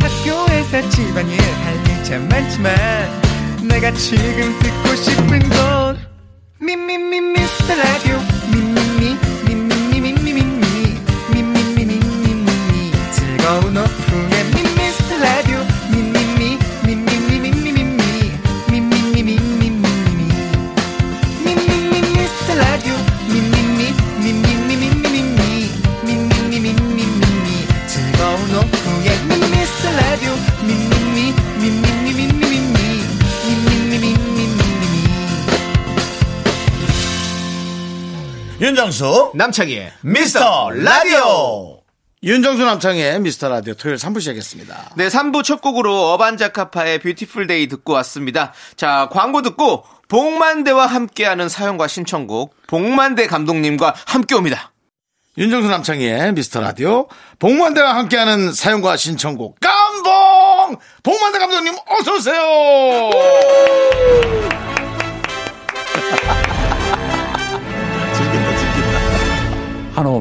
[0.00, 2.74] 학교에서 집안일 할일참 많지만
[3.68, 5.98] 내가 지금 듣고 싶은 건
[6.60, 8.18] 미미미 미스터 라디오
[8.50, 8.71] 미미미
[13.52, 14.44] 즐거운 오후에
[14.78, 15.58] 미스터 라디오
[15.90, 17.70] 미미미 미미미 미미 미
[18.70, 20.20] 미미미 미미미
[21.44, 22.94] 미미미 미스터 라디오
[23.28, 25.68] 미미미 미미미 미미미
[26.02, 27.48] 미미미 미미미
[27.86, 29.08] 즐거운 오후에
[29.50, 32.72] 미스터 라디오 미미미 미미미 미미미
[33.48, 34.56] 미미미 미미미
[38.62, 41.81] 윤정수 남창희의 미스터 라디오.
[42.24, 44.92] 윤정수 남창희의 미스터 라디오 토요일 3부 시작했습니다.
[44.94, 51.88] 네 3부 첫 곡으로 어반자카파의 Beautiful Day 듣고 왔습니다 자 광고 듣고 봉만대와 함께하는 사연과
[51.88, 54.70] 신청곡 봉만대 감독님과 함께 옵니다
[55.36, 57.08] 윤정수 남창희의 미스터 라디오
[57.40, 63.10] 봉만대와 함께하는 사연과 신청곡 깜봉 봉만대 감독님 어서 오세요.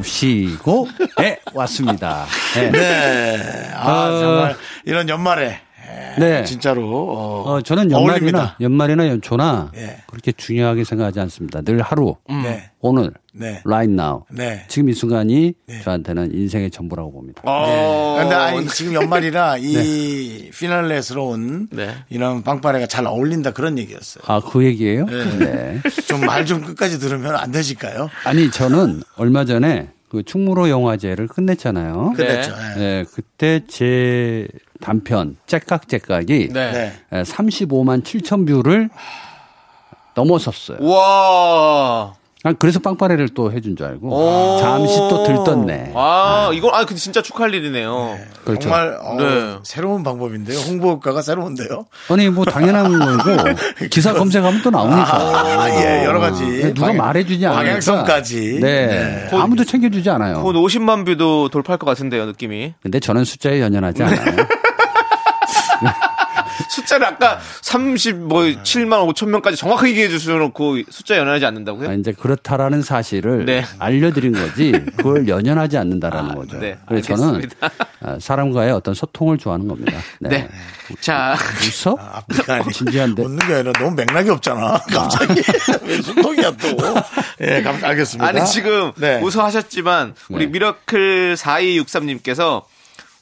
[0.04, 2.26] 쉬고 네 왔습니다.
[2.56, 2.72] 네.
[2.72, 3.72] 네.
[3.76, 4.20] 아 어.
[4.20, 5.60] 정말 이런 연말에
[6.20, 6.44] 네.
[6.44, 8.58] 진짜로 어, 어, 저는 연말이나 어울립니다.
[8.62, 9.98] 연말이나 연초나 예.
[10.08, 11.62] 그렇게 중요하게 생각하지 않습니다.
[11.62, 12.70] 늘 하루 네.
[12.80, 13.62] 오늘 네.
[13.66, 14.66] right now 네.
[14.68, 17.42] 지금 이 순간이 저한테는 인생의 전부라고 봅니다.
[17.46, 18.18] 어...
[18.20, 21.96] 근데 아니 지금 연말이라 이 피날레스러운 네.
[22.10, 24.24] 이런 빵빠레가 잘 어울린다 그런 얘기였어요.
[24.28, 25.06] 아 그 얘기예요?
[25.06, 25.80] 네.
[26.08, 28.10] 좀말좀 끝까지 들으면 안 되실까요?
[28.26, 32.14] 아니 저는 얼마 전에 그 충무로 영화제를 끝냈잖아요.
[32.18, 32.52] 끝냈죠.
[32.76, 32.80] 예.
[32.80, 34.46] 네, 그때 제
[34.82, 36.72] 단편 째깍째깍이 네.
[37.12, 37.24] 네.
[37.24, 38.90] 35만 7천 view를
[40.16, 40.78] 넘어섰어요.
[40.82, 42.14] 와
[42.44, 44.58] 아, 그래서 빵빠레를 또 해준 줄 알고 오.
[44.60, 45.92] 잠시 또 들떴네.
[45.94, 48.18] 아, 이거, 아, 근데 진짜 축하할 일이네요.
[48.44, 48.62] 그렇죠.
[48.62, 49.58] 정말 어, 네.
[49.64, 50.58] 새로운 방법인데요.
[50.62, 51.86] 홍보 효과가 새로운데요.
[52.10, 55.06] 아니 뭐 당연한 거고 기사 검색하면 또 나오니까.
[55.06, 56.44] 아, 예, 여러 가지.
[56.44, 57.52] 네, 누가 않으니까.
[57.52, 58.60] 방향성까지.
[58.60, 58.88] 네.
[58.88, 59.30] 네.
[59.38, 60.42] 아무도 챙겨주지 않아요.
[60.42, 62.74] 곧 50만 뷰도 돌파할 것 같은데요, 느낌이.
[62.82, 64.36] 근데 저는 숫자에 연연하지 않아요.
[66.70, 71.90] 숫자를 아까 30, 뭐, 7만 5천 명까지 정확하게 얘기해 주셔놓고 숫자 연연하지 않는다고요?
[71.90, 73.64] 아, 이제 그렇다라는 사실을 네.
[73.80, 76.60] 알려드린 거지 그걸 연연하지 않는다라는 거죠.
[76.60, 77.70] 네, 그래서 저는 알겠습니다.
[78.02, 80.00] 아, 사람과의 어떤 소통을 좋아하는 겁니다.
[80.20, 80.30] 네.
[80.30, 80.50] 네.
[81.00, 81.36] 자,
[81.86, 81.98] 웃어?
[81.98, 83.24] 앞뒤가 아니 진지한데.
[83.24, 84.80] 웃는 게 아니라 너무 맥락이 없잖아.
[84.90, 85.42] 갑자기
[85.84, 86.68] 왜 소통이야 또.
[87.42, 88.28] 예, 감- 알겠습니다.
[88.28, 89.20] 아니, 지금 네.
[89.22, 90.52] 웃어 하셨지만, 우리 네.
[90.52, 92.64] 미러클 4263님께서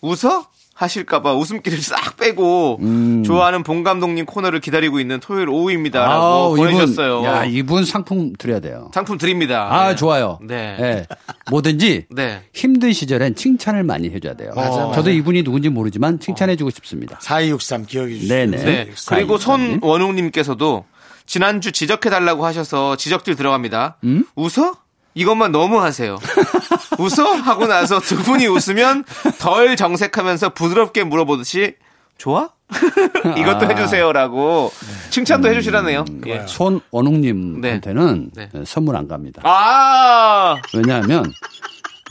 [0.01, 0.47] 웃어?
[0.79, 2.79] 하실까봐 웃음기를 싹 빼고
[3.25, 7.19] 좋아하는 봉 감독님 코너를 기다리고 있는 토요일 오후입니다라고 아우, 보내주셨어요.
[7.19, 8.89] 이분, 야, 이분 상품 드려야 돼요.
[8.93, 9.67] 상품 드립니다.
[9.69, 9.95] 아, 네.
[9.95, 10.39] 좋아요.
[10.41, 10.77] 네.
[10.79, 11.07] 예.
[11.49, 12.43] 뭐든지 네.
[12.53, 14.53] 힘든 시절엔 칭찬을 많이 해줘야 돼요.
[14.55, 17.17] 맞아, 저도 이분이 누군지 모르지만 칭찬해주고 싶습니다.
[17.21, 18.33] 4263 기억해 주시죠.
[18.33, 18.57] 네네.
[18.63, 18.89] 네.
[19.09, 19.37] 그리고.
[19.37, 20.85] 손원웅님께서도
[21.25, 23.97] 지난주 지적해달라고 하셔서 지적들 들어갑니다.
[24.05, 24.23] 음?
[24.35, 24.75] 웃어?
[25.13, 26.17] 이것만 너무 하세요.
[26.97, 27.33] 웃어?
[27.35, 29.03] 하고 나서 두 분이 웃으면
[29.39, 31.75] 덜 정색하면서 부드럽게 물어보듯이
[32.17, 32.49] 좋아?
[33.37, 33.69] 이것도 아.
[33.69, 34.71] 해주세요라고
[35.09, 36.05] 칭찬도 해주시라네요.
[36.27, 36.43] 예.
[36.45, 38.49] 손원웅님한테는 네.
[38.65, 39.41] 선물 안 갑니다.
[39.43, 41.31] 아, 왜냐하면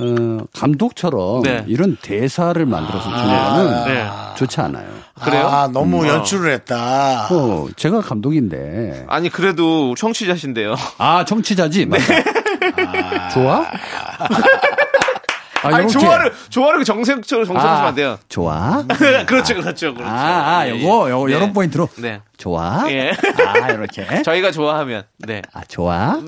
[0.00, 1.64] 어, 감독처럼 네.
[1.68, 4.08] 이런 대사를 만들어서 주는 거는 네.
[4.36, 4.86] 좋지 않아요.
[5.22, 5.46] 그래요?
[5.48, 6.08] 아, 너무 음.
[6.08, 7.26] 연출을 했다.
[7.30, 10.76] 어, 제가 감독인데 아니 그래도 청취자신데요.
[10.98, 12.04] 아 청취자지 맞다.
[13.32, 13.66] 좋아?
[15.62, 15.98] 아, 아니 요렇게.
[15.98, 18.18] 좋아를 좋아를 정색처럼 정색하시면 아, 안 돼요.
[18.28, 18.84] 좋아?
[19.26, 20.10] 그렇죠, 그렇죠, 그렇죠.
[20.10, 21.12] 아, 아 예, 요거 예.
[21.12, 21.36] 요거 네.
[21.36, 22.20] 이런 포인트로 네.
[22.36, 22.84] 좋아?
[22.90, 23.12] 예.
[23.46, 24.22] 아 이렇게.
[24.22, 26.18] 저희가 좋아하면 네, 아 좋아?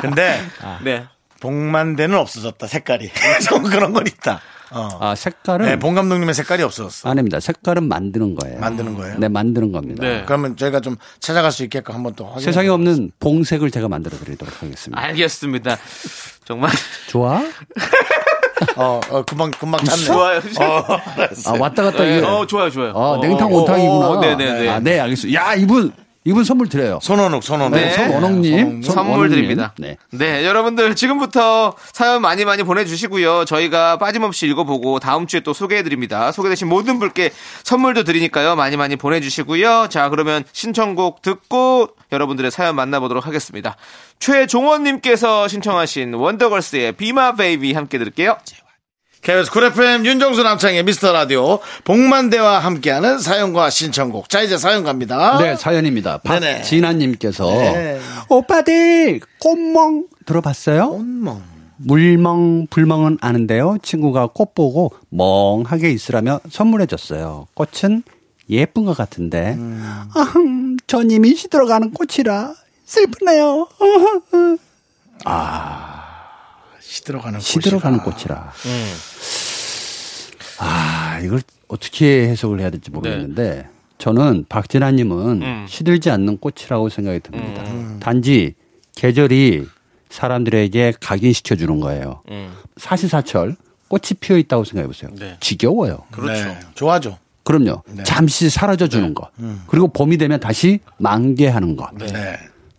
[0.00, 0.40] 근데
[0.82, 1.04] 네.
[1.40, 2.66] 복만대는 없어졌다.
[2.66, 3.10] 색깔이.
[3.46, 4.40] 좀 그런 건 있다.
[4.72, 4.88] 어.
[5.00, 7.08] 아 색깔은 네, 봉 감독님의 색깔이 없어졌어.
[7.08, 7.38] 아닙니다.
[7.40, 8.58] 색깔은 만드는 거예요.
[8.60, 9.18] 만드는 거예요?
[9.18, 10.02] 네, 만드는 겁니다.
[10.02, 10.22] 네.
[10.26, 14.62] 그러면 저희가 좀 찾아갈 수 있게끔 한번 또 확인해 세상에 없는 봉색을 제가 만들어 드리도록
[14.62, 15.00] 하겠습니다.
[15.02, 15.76] 알겠습니다.
[16.44, 16.70] 정말
[17.08, 17.40] 좋아?
[18.76, 20.04] 어, 어, 금방 금방 찾네.
[20.04, 20.38] 좋아요.
[20.38, 20.84] 어.
[21.46, 22.26] 아, 왔다 갔다 네, 이게.
[22.26, 22.90] 어, 좋아요, 좋아요.
[22.90, 24.08] 아, 어, 냉탕 어, 온탕이구나.
[24.08, 24.68] 어, 네네 네.
[24.68, 25.40] 아, 네, 알겠습니다.
[25.40, 25.92] 야, 이분,
[26.26, 26.98] 이분 선물 드려요.
[27.00, 27.78] 손원욱, 손원욱.
[27.78, 27.92] 네.
[27.92, 28.58] 손원옥님.
[28.58, 29.30] 선물 손원옥님.
[29.30, 29.72] 드립니다.
[29.78, 29.96] 네.
[30.10, 33.44] 네, 여러분들 지금부터 사연 많이 많이 보내주시고요.
[33.44, 36.32] 저희가 빠짐없이 읽어보고 다음 주에 또 소개해드립니다.
[36.32, 37.30] 소개되신 모든 분께
[37.62, 38.56] 선물도 드리니까요.
[38.56, 39.86] 많이 많이 보내주시고요.
[39.88, 43.76] 자, 그러면 신청곡 듣고 여러분들의 사연 만나보도록 하겠습니다.
[44.18, 48.36] 최종원님께서 신청하신 원더걸스의 비마 베이비 함께 들을게요.
[49.26, 54.28] KBS 쿨 FM 윤정수 남창희의 미스터 라디오 봉만대와 함께하는 사연과 신청곡.
[54.28, 55.36] 자, 이제 사연 갑니다.
[55.38, 56.18] 네, 사연입니다.
[56.18, 57.98] 박진아님께서 네.
[58.28, 60.90] 오빠들 꽃멍 들어봤어요?
[60.90, 61.42] 꽃멍.
[61.78, 63.78] 물멍 불멍은 아는데요.
[63.82, 67.48] 친구가 꽃 보고 멍하게 있으라며 선물해줬어요.
[67.54, 68.04] 꽃은
[68.48, 69.58] 예쁜 것 같은데,
[70.14, 73.66] 아흥, 전 이미 시들어가는 꽃이라 슬프네요.
[76.96, 78.16] 시들어가는 시들어가는 꽃이라.
[78.16, 78.52] 꽃이라.
[80.58, 85.66] 아, 이걸 어떻게 해석을 해야 될지 모르겠는데, 저는 박진아님은 음.
[85.68, 87.64] 시들지 않는 꽃이라고 생각이 듭니다.
[88.00, 88.54] 단지
[88.94, 89.66] 계절이
[90.08, 92.22] 사람들에게 각인시켜 주는 거예요.
[92.30, 92.54] 음.
[92.76, 93.56] 사시사철
[93.88, 95.10] 꽃이 피어 있다고 생각해 보세요.
[95.18, 95.36] 네.
[95.40, 95.98] 지겨워요.
[96.26, 97.18] 네, 좋아죠.
[97.44, 97.82] 그럼요.
[98.04, 99.30] 잠시 사라져 주는 것.
[99.68, 101.90] 그리고 봄이 되면 다시 만개하는 것.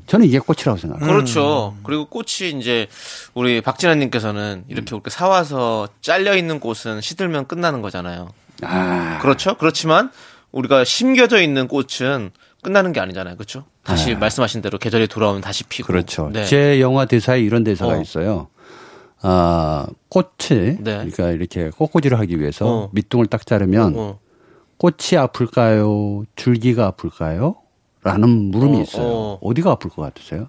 [0.08, 0.12] 네.
[0.12, 1.08] 저는 이게 꽃이라고 생각해요.
[1.08, 1.76] 그렇죠.
[1.84, 2.88] 그리고 꽃이 이제
[3.34, 8.30] 우리 박진아님께서는 이렇게 이렇게 사와서 잘려 있는 꽃은 시들면 끝나는 거잖아요.
[8.64, 9.58] 아, 그렇죠.
[9.58, 10.12] 그렇지만
[10.52, 12.32] 우리가 심겨져 있는 꽃은
[12.64, 13.36] 끝나는 게 아니잖아요.
[13.36, 13.66] 그렇죠.
[13.84, 15.88] 다시 말씀하신 대로 계절이 돌아오면 다시 피고.
[15.88, 16.30] 그렇죠.
[16.34, 16.46] 네.
[16.46, 18.02] 제 영화 대사에 이런 대사가 어.
[18.02, 18.48] 있어요.
[19.22, 21.06] 아, 꽃이 네.
[21.10, 22.90] 그러니까 이렇게 꽃꽂이를 하기 위해서 어.
[22.94, 24.20] 밑둥을 딱 자르면 어.
[24.78, 26.24] 꽃이 아플까요?
[26.36, 27.56] 줄기가 아플까요?
[28.08, 29.04] 라는 물음이 어, 있어요.
[29.06, 29.40] 어.
[29.42, 29.54] 어.
[29.54, 30.48] 디가 아플 것 같으세요?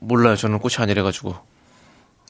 [0.00, 0.36] 몰라요.
[0.36, 1.34] 저는 꽃이 아니래 가지고.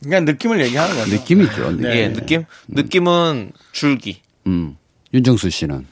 [0.03, 1.11] 그냥 느낌을 얘기하는 거죠.
[1.11, 1.71] 느낌이죠.
[1.73, 1.81] 느낌.
[1.83, 1.97] 네.
[1.97, 2.45] 예, 느낌?
[2.69, 4.21] 느낌은 줄기.
[4.47, 4.77] 음.
[5.13, 5.87] 윤정수 씨는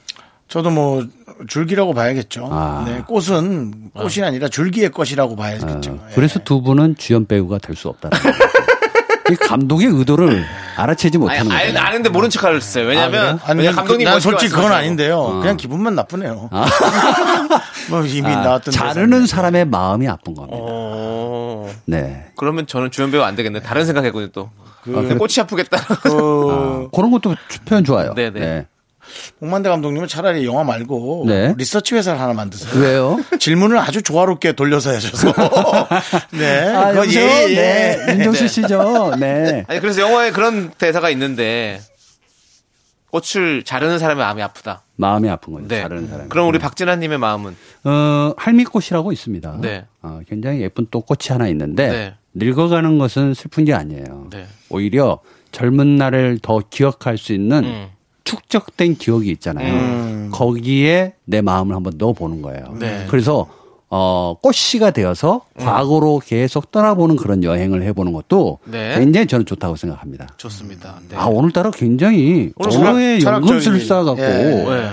[0.49, 1.07] 저도 뭐
[1.49, 2.49] 줄기라고 봐야겠죠.
[2.53, 2.85] 아.
[2.87, 5.91] 네, 꽃은 꽃이 아니라 줄기의 꽃이라고 봐야겠죠.
[5.93, 8.39] 어, 그래서 두 분은 주연 배우가 될 수 없다는 거죠.
[8.39, 8.72] 이
[9.37, 10.45] 감독의 의도를
[10.77, 11.79] 알아채지 아니, 못하는 아니, 거예요.
[11.87, 12.87] 아는데 모른 척 하셨어요.
[12.87, 14.79] 왜냐면, 아니, 왜냐면 감독님 난 솔직히 그건 말씀하셔서.
[14.79, 15.41] 아닌데요.
[15.41, 16.51] 그냥 기분만 나쁘네요.
[17.91, 19.27] 뭐 이미 아, 나왔던 자르는.
[19.27, 20.57] 사람의 마음이 아픈 겁니다.
[20.61, 21.69] 어.
[21.85, 22.27] 네.
[22.37, 23.61] 그러면 저는 주연 배우 안 되겠네.
[23.61, 24.51] 다른 생각했거든요, 또.
[24.65, 25.77] 아, 근데 꽃이 아프겠다.
[26.03, 27.35] 그 그런 것도
[27.67, 28.15] 표현 좋아요.
[28.15, 28.41] 네네.
[28.41, 28.67] 네.
[29.41, 31.55] 복만대 감독님은 차라리 영화 말고 네.
[31.57, 32.81] 리서치 회사를 하나 만드세요.
[32.81, 33.21] 왜요?
[33.39, 35.33] 질문을 아주 조화롭게 돌려서 해줘서.
[36.33, 36.69] 네.
[36.69, 37.27] 아, 여보세요?
[37.27, 38.05] 예, 예.
[38.07, 38.13] 네.
[38.15, 39.17] 윤정수 씨죠?
[39.19, 39.65] 네.
[39.69, 41.81] 아니 그래서 영화에 그런 대사가 있는데
[43.11, 44.83] 꽃을 자르는 사람의 마음이 아프다.
[44.97, 45.69] 마음이 아픈 거죠.
[45.69, 45.83] 네.
[45.83, 46.29] 다른 사람.
[46.29, 49.59] 그럼 우리 박진아님의 마음은 어, 할미꽃이라고 있습니다.
[49.61, 49.85] 네.
[50.01, 52.15] 어, 굉장히 예쁜 또 꽃이 하나 있는데 네.
[52.35, 54.29] 늙어가는 것은 슬픈 게 아니에요.
[54.31, 54.47] 네.
[54.71, 57.89] 오히려 젊은 날을 더 기억할 수 있는 음.
[58.25, 60.31] 축적된 기억이 있잖아요.
[60.31, 62.77] 거기에 내 마음을 한번 넣어보는 거예요.
[62.79, 63.07] 네.
[63.09, 63.49] 그래서
[63.95, 65.67] 어, 꽃씨가 되어서 음.
[65.67, 68.99] 과거로 계속 떠나보는 그런 여행을 해보는 것도 네.
[68.99, 70.29] 굉장히 저는 좋다고 생각합니다.
[70.39, 70.99] 좋습니다.
[71.11, 71.17] 네.
[71.17, 74.27] 아 오늘따라 굉장히 오늘 언어의 연금술사 같고 예.
[74.27, 74.87] 네.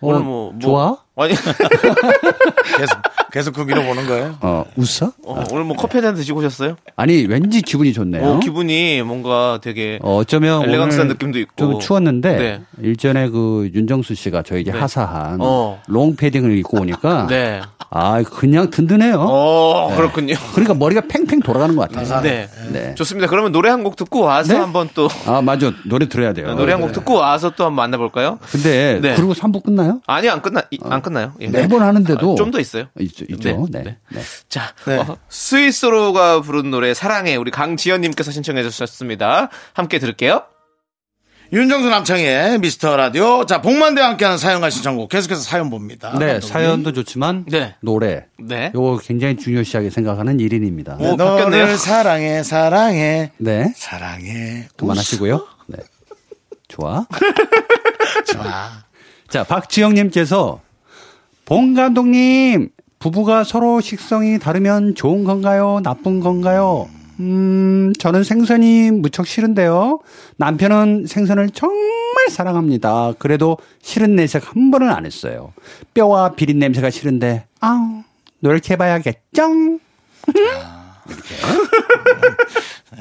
[0.00, 0.96] 어, 오늘 뭐, 뭐 좋아?
[1.22, 1.34] 아니
[2.78, 2.98] 계속,
[3.32, 4.36] 계속 그 밀어보는 거예요.
[4.40, 5.12] 어 웃어?
[5.24, 6.76] 어, 오늘 뭐 커피 한 잔 드시고 오셨어요?
[6.96, 8.24] 아니 왠지 기분이 좋네요.
[8.24, 11.52] 어, 기분이 뭔가 되게 어, 어쩌면 엘레강스한 느낌도 있고.
[11.56, 12.60] 좀 추웠는데 네.
[12.82, 15.80] 일전에 그 윤정수 씨가 저에게 하사한 어.
[15.86, 17.60] 롱 패딩을 입고 오니까 네.
[17.90, 19.16] 아 그냥 든든해요.
[19.20, 20.34] 어, 그렇군요.
[20.54, 22.20] 그러니까 머리가 팽팽 돌아가는 것 같아요.
[22.22, 22.48] 네.
[22.72, 22.94] 네.
[22.96, 23.28] 좋습니다.
[23.28, 24.58] 그러면 노래 한 곡 듣고 와서 네?
[24.60, 26.54] 한번 또 아 맞아 노래 들어야 돼요.
[26.54, 28.38] 노래 한 곡 듣고 와서 또 한번 만나볼까요?
[28.50, 29.14] 근데 네.
[29.14, 30.00] 그리고 3부 끝나요?
[30.06, 31.34] 아니요, 안 끝나, 이- 안끝 나요.
[31.40, 31.48] 예.
[31.48, 32.86] 매번 하는데도 좀더 있어요.
[33.00, 33.24] 있죠.
[33.28, 33.66] 있죠.
[33.70, 33.82] 네.
[33.82, 33.96] 네.
[34.10, 34.20] 네.
[34.48, 34.96] 자, 네.
[34.98, 39.50] 어, 스위스로가 부른 노래 사랑해 우리 강지연님께서 신청해 주셨습니다.
[39.74, 40.42] 함께 들을게요.
[41.52, 43.44] 윤정수 남창의 미스터 라디오.
[43.44, 46.08] 자, 복만대와 함께하는 사연과 신청곡 계속해서 사연 봅니다.
[46.18, 46.40] 네, 감독님.
[46.40, 47.74] 사연도 좋지만 네.
[47.80, 48.72] 노래 네.
[48.74, 50.96] 요거 굉장히 중요시하게 생각하는 1인입니다.
[50.96, 51.62] 네, 오, 바뀌었네요.
[51.64, 53.70] 너를 사랑해, 사랑해, 네.
[53.76, 54.66] 사랑해.
[54.78, 55.46] 그만하시고요.
[55.66, 55.78] 네.
[56.68, 57.06] 좋아.
[58.32, 58.70] 좋아.
[59.28, 60.60] 자, 박지영님께서
[61.44, 65.80] 봉 감독님 부부가 서로 식성이 다르면 좋은 건가요?
[65.82, 66.88] 나쁜 건가요?
[67.20, 70.00] 음, 저는 생선이 무척 싫은데요.
[70.36, 73.12] 남편은 생선을 정말 사랑합니다.
[73.18, 75.52] 그래도 싫은 내색 한 번은 안 했어요.
[75.94, 78.02] 뼈와 비린 냄새가 싫은데, 아우,
[78.40, 79.18] 노력해봐야겠죠?
[80.28, 81.34] 이렇게.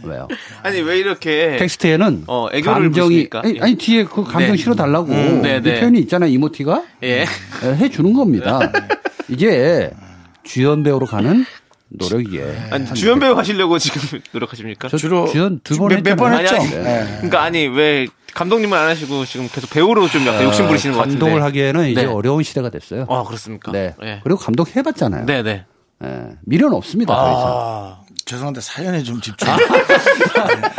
[0.03, 0.27] 왜요?
[0.63, 3.27] 아니 왜 이렇게 텍스트에는 어, 애교를 감정이?
[3.31, 3.59] 아니, 예.
[3.61, 4.57] 아니, 뒤에 그 감정 네.
[4.57, 5.79] 실어 달라고 음, 네, 이 네.
[5.79, 7.07] 표현이 있잖아 이모티가 예.
[7.21, 7.25] 예,
[7.75, 8.59] 해주는 겁니다.
[9.27, 9.91] 이게
[10.43, 11.45] 주연 배우로 가는
[11.89, 12.53] 노력이에요.
[12.71, 14.87] 아니, 주연 배우 하시려고 지금 노력하십니까?
[14.87, 16.33] 저 주로 주연 두번 몇- 몇번.
[16.33, 16.55] 했죠?
[16.55, 17.05] 아니, 네.
[17.17, 21.19] 그러니까 아니 왜 감독님은 안 하시고 지금 계속 배우로 좀 약간 욕심 부리시는 것 같은데.
[21.19, 22.07] 감독을 하기에는 이제 네.
[22.07, 23.05] 어려운 시대가 됐어요.
[23.09, 23.71] 아 그렇습니까?
[23.73, 23.93] 네.
[24.03, 24.21] 예.
[24.23, 25.25] 그리고 감독 해봤잖아요.
[25.25, 25.65] 네, 네.
[26.03, 27.13] 예, 미련 없습니다.
[27.13, 27.41] 더 이상.
[27.45, 29.47] 아, 죄송한데 사연에 좀 집중.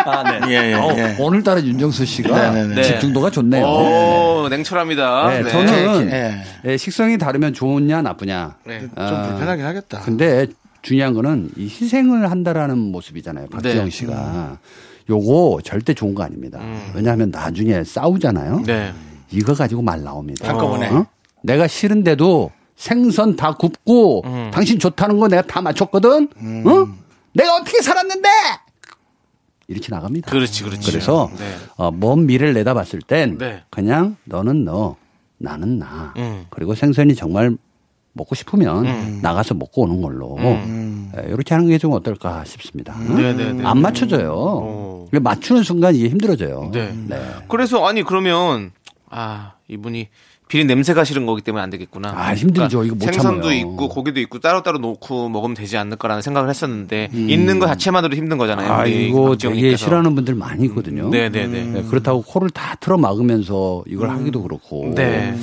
[0.05, 0.41] 아, 네.
[0.49, 1.17] 예, 예, 어, 예.
[1.19, 2.83] 오늘따라 윤정수 씨가 네, 네, 네.
[2.83, 3.65] 집중도가 좋네요.
[3.65, 5.29] 오, 냉철합니다.
[5.29, 5.51] 네, 네.
[5.51, 6.45] 저는 예.
[6.65, 8.57] 예, 식성이 다르면 좋으냐 나쁘냐.
[8.65, 8.81] 네.
[8.81, 10.01] 좀 아, 불편하긴 하겠다.
[10.01, 10.47] 근데
[10.83, 13.49] 중요한 거는 이 희생을 한다라는 모습이잖아요.
[13.49, 13.91] 박지영 네.
[13.91, 14.59] 씨가.
[15.11, 16.61] 요거 절대 좋은 거 아닙니다.
[16.95, 18.63] 왜냐하면 나중에 싸우잖아요.
[18.67, 18.93] 네.
[19.31, 20.49] 이거 가지고 말 나옵니다.
[20.49, 20.89] 한꺼번에.
[20.89, 21.07] 어?
[21.43, 26.29] 내가 싫은데도 생선 다 굽고 당신 좋다는 거 내가 다 맞췄거든.
[26.67, 27.02] 어?
[27.35, 28.29] 내가 어떻게 살았는데?
[29.69, 30.31] 이렇게 나갑니다.
[30.31, 30.91] 그렇지, 그렇지.
[30.91, 31.45] 그래서 네.
[31.77, 33.63] 어, 먼 미래를 내다봤을 땐 네.
[33.71, 34.97] 그냥 너는 너,
[35.39, 36.13] 나는 나.
[36.17, 36.47] 음.
[36.51, 37.57] 그리고 생선이 정말
[38.13, 42.95] 먹고 싶으면 나가서 먹고 오는 걸로 예, 이렇게 하는 게 좀 어떨까 싶습니다.
[43.01, 43.17] 응?
[43.17, 43.65] 네, 네, 네.
[43.65, 44.33] 안 맞춰져요.
[44.35, 45.09] 오.
[45.11, 46.71] 이게 맞추는 순간 이게 힘들어져요.
[46.75, 46.93] 네.
[47.49, 48.73] 그래서 아니 그러면
[49.13, 50.09] 아 이분이
[50.49, 52.11] 비린 냄새가 싫은 거기 때문에 안 되겠구나.
[52.11, 52.85] 그러니까 아, 힘들죠.
[52.85, 53.59] 이거 못 생선도 참아요.
[53.59, 58.71] 있고 고기도 있고 따로따로 놓고 먹으면 되지 않을까라는 생각을 했었는데 있는 거 자체만으로 힘든 거잖아요.
[58.71, 59.77] 아, 이거 되게.
[59.77, 61.09] 싫어하는 분들 많이 있거든요.
[61.09, 61.73] 네네네.
[61.79, 64.93] 예, 그렇다고 코를 다 틀어 막으면서 이걸 하기도 그렇고.
[64.95, 65.35] 네.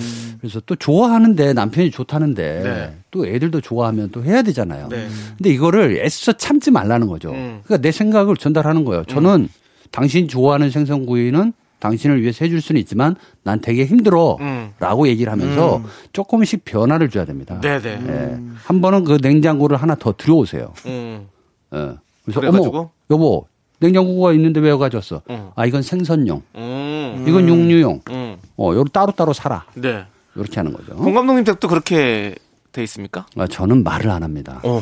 [0.42, 2.98] 그래서 또 좋아하는데 남편이 좋다는데 네.
[3.12, 4.90] 또 애들도 좋아하면 또 해야 되잖아요.
[4.90, 5.08] 네.
[5.38, 7.32] 근데 이거를 애써 참지 말라는 거죠.
[7.32, 7.62] 음.
[7.64, 9.04] 그러니까 내 생각을 전달하는 거예요.
[9.06, 9.50] 저는
[9.92, 14.72] 당신 좋아하는 생선구이는 당신을 위해서 해줄 수는 있지만 난 되게 힘들어 음.
[14.80, 15.82] 라고 얘기를 하면서
[16.14, 17.60] 조금씩 변화를 줘야 됩니다.
[17.62, 17.90] 네네.
[18.08, 18.40] 예.
[18.64, 20.74] 한 번은 그 냉장고를 하나 더 들여오세요.
[20.86, 21.28] 음.
[21.74, 21.96] 예.
[22.26, 22.78] 그래서 그래가지고?
[22.78, 23.48] 어머 여보
[23.80, 25.22] 냉장고가 있는데 왜 가져왔어?
[25.30, 25.50] 음.
[25.56, 27.26] 아 이건 생선용, 음.
[27.28, 28.02] 이건 육류용.
[28.10, 28.38] 음.
[28.58, 29.66] 어, 요로 따로따로 살아.
[29.76, 30.06] 네.
[30.36, 30.96] 이렇게 하는 거죠.
[30.96, 32.36] 공 감독님 댁도 그렇게
[32.72, 33.26] 돼 있습니까?
[33.38, 34.60] 아, 저는 말을 안 합니다.
[34.64, 34.82] 어.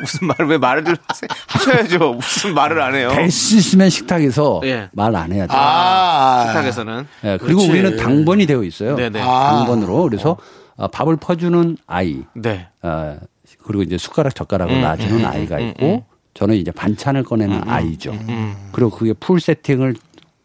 [0.00, 0.84] 무슨 말을 왜 말을
[1.46, 2.14] 하셔야죠.
[2.14, 3.10] 무슨 말을 안 해요.
[3.10, 4.88] 될 수 있으면 식탁에서 예.
[4.92, 5.58] 말안 해야 돼요.
[5.60, 6.44] 아.
[6.46, 7.70] 식탁에서는 예, 그리고 그렇지.
[7.70, 8.96] 우리는 당번이 되어 있어요.
[8.96, 9.20] 네네.
[9.22, 9.56] 아.
[9.56, 10.02] 당번으로.
[10.04, 10.36] 그래서
[10.76, 12.68] 어, 밥을 퍼주는 아이, 네.
[12.82, 13.18] 어,
[13.64, 16.00] 그리고 이제 숟가락 젓가락을 음, 놔주는 음, 아이가 음, 있고, 음.
[16.34, 18.12] 저는 이제 반찬을 꺼내는 아이죠.
[18.12, 18.54] 음.
[18.72, 19.94] 그리고 그게 풀 세팅을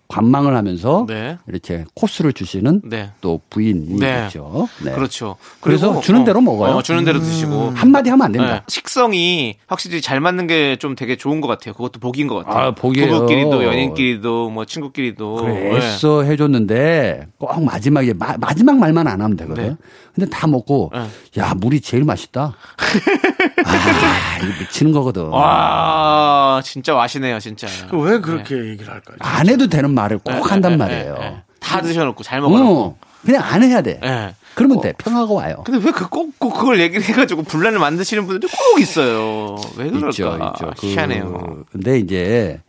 [0.08, 1.38] 관망을 하면서 네.
[1.48, 3.12] 이렇게 코스를 주시는 네.
[3.22, 4.26] 또 부인이 네.
[4.28, 4.68] 있죠.
[4.84, 4.92] 네.
[4.94, 5.36] 그렇죠.
[5.60, 6.72] 그래서 주는 대로 먹어요.
[6.74, 6.78] 음.
[6.78, 7.72] 어, 주는 대로 드시고.
[7.76, 8.38] 한마디 하면 안 네.
[8.40, 8.64] 됩니다.
[8.68, 11.74] 식성이 확실히 잘 맞는 게 좀 되게 좋은 것 같아요.
[11.74, 12.68] 그것도 복인 것 같아요.
[12.68, 13.08] 아, 복이에요.
[13.12, 15.36] 부부끼리도 연인끼리도 뭐 친구끼리도.
[15.36, 15.78] 그래, 네.
[15.78, 19.64] 애써 해줬는데 꼭 마지막에 마, 지막 말만 안 하면 되거든.
[19.70, 19.76] 네.
[20.14, 21.42] 근데 다 먹고 네.
[21.42, 22.54] 야 물이 제일 맛있다.
[23.66, 25.24] 아 이거 미치는 거거든.
[25.28, 27.68] 와, 진짜 와시네요, 진짜.
[27.92, 29.18] 왜 그렇게 얘기를 할까요?
[29.20, 31.14] 안 해도 되는 말을 꼭 네, 한단 네, 말이에요.
[31.16, 31.38] 네, 네.
[31.60, 32.80] 다 드셔놓고 잘 먹어놓고.
[32.82, 34.00] 어, 그냥 안 해야 돼.
[34.04, 34.34] 예.
[34.56, 34.82] 그러면 어.
[34.82, 34.94] 돼.
[34.98, 35.62] 평화가 와요.
[35.66, 39.56] 근데 왜 그 꼭, 꼭 그걸 얘기를 해가지고 분란을 만드시는 분들이 꼭 있어요.
[39.76, 40.10] 왜 그럴까?
[40.10, 40.72] 있죠, 있죠.
[40.80, 41.66] 그, 희한해요.
[41.72, 42.60] 근데 이제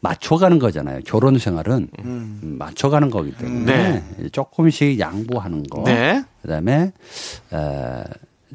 [0.00, 1.00] 맞춰가는 거잖아요.
[1.06, 5.82] 결혼 생활은 음, 맞춰가는 거기 때문에 조금씩 양보하는 거.
[5.84, 6.22] 네.
[6.42, 6.92] 그다음에
[7.50, 8.04] 어,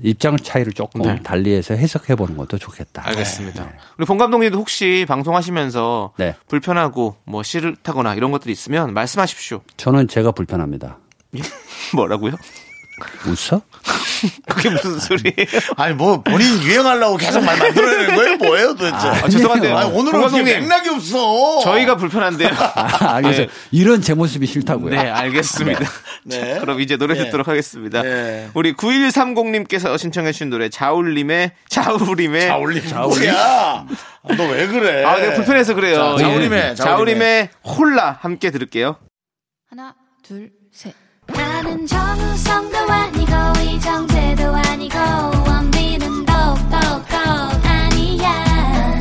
[0.03, 1.19] 입장 차이를 조금 네.
[1.21, 3.07] 달리해서 해석해 보는 것도 좋겠다.
[3.07, 3.69] 알겠습니다.
[3.97, 6.35] 우리 본 감독님도 혹시 방송하시면서 네.
[6.47, 9.61] 불편하고 뭐 싫다거나 이런 것들이 있으면 말씀하십시오.
[9.77, 10.97] 저는 제가 불편합니다.
[11.95, 12.33] 뭐라고요?
[13.25, 13.61] 웃어?
[14.47, 15.45] 그게 무슨 소리예요?
[15.77, 18.35] 아니 뭐 본인 유행하려고 계속 말 만들어내는 거예요?
[18.37, 18.95] 뭐예요 도대체?
[19.07, 19.77] 아, 죄송한데요.
[19.77, 20.45] 아니, 오늘은 감독님.
[20.45, 21.59] 맥락이 없어.
[21.63, 22.49] 저희가 불편한데요.
[22.49, 23.45] 아, 알겠어요.
[23.47, 23.51] 네.
[23.71, 24.89] 이런 제 모습이 싫다고요.
[24.91, 25.79] 네, 알겠습니다.
[26.25, 26.53] 네.
[26.55, 27.25] 자, 그럼 이제 노래 네.
[27.25, 28.01] 듣도록 하겠습니다.
[28.01, 28.49] 네.
[28.53, 33.85] 우리 9130님께서 신청해 주신 노래 자울림의 자우림의 자울림 뭐야?
[34.37, 35.03] 너 왜 그래?
[35.05, 35.95] 아, 내가 불편해서 그래요.
[35.95, 36.29] 자, 예.
[36.29, 36.75] 자우림의.
[36.75, 38.97] 자우림의 홀라 함께 들을게요.
[39.69, 40.58] 하나, 둘, 셋.
[41.33, 43.31] 나는 정우성도 아니고
[43.63, 44.97] 이정재도 아니고
[45.47, 46.77] 원빈은 더욱더
[47.63, 48.97] 아니야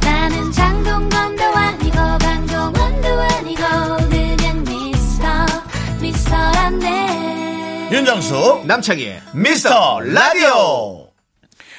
[0.00, 3.62] 나는 장동건도 아니고 강동원도 아니고
[4.10, 5.26] 그냥 미스터
[6.00, 11.08] 미스터란데 윤정수 남창희의 미스터 라디오.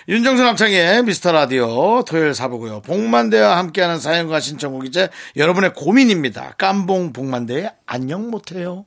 [0.08, 2.82] 윤정수 남창의 미스터 라디오 토요일 사부고요.
[2.82, 6.56] 복만대와 함께하는 사연과 신청곡 이제 여러분의 고민입니다.
[6.58, 8.84] 깜봉 복만대의 안녕 못해요.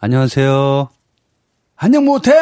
[0.00, 0.88] 안녕하세요.
[1.76, 2.32] 안녕 못해.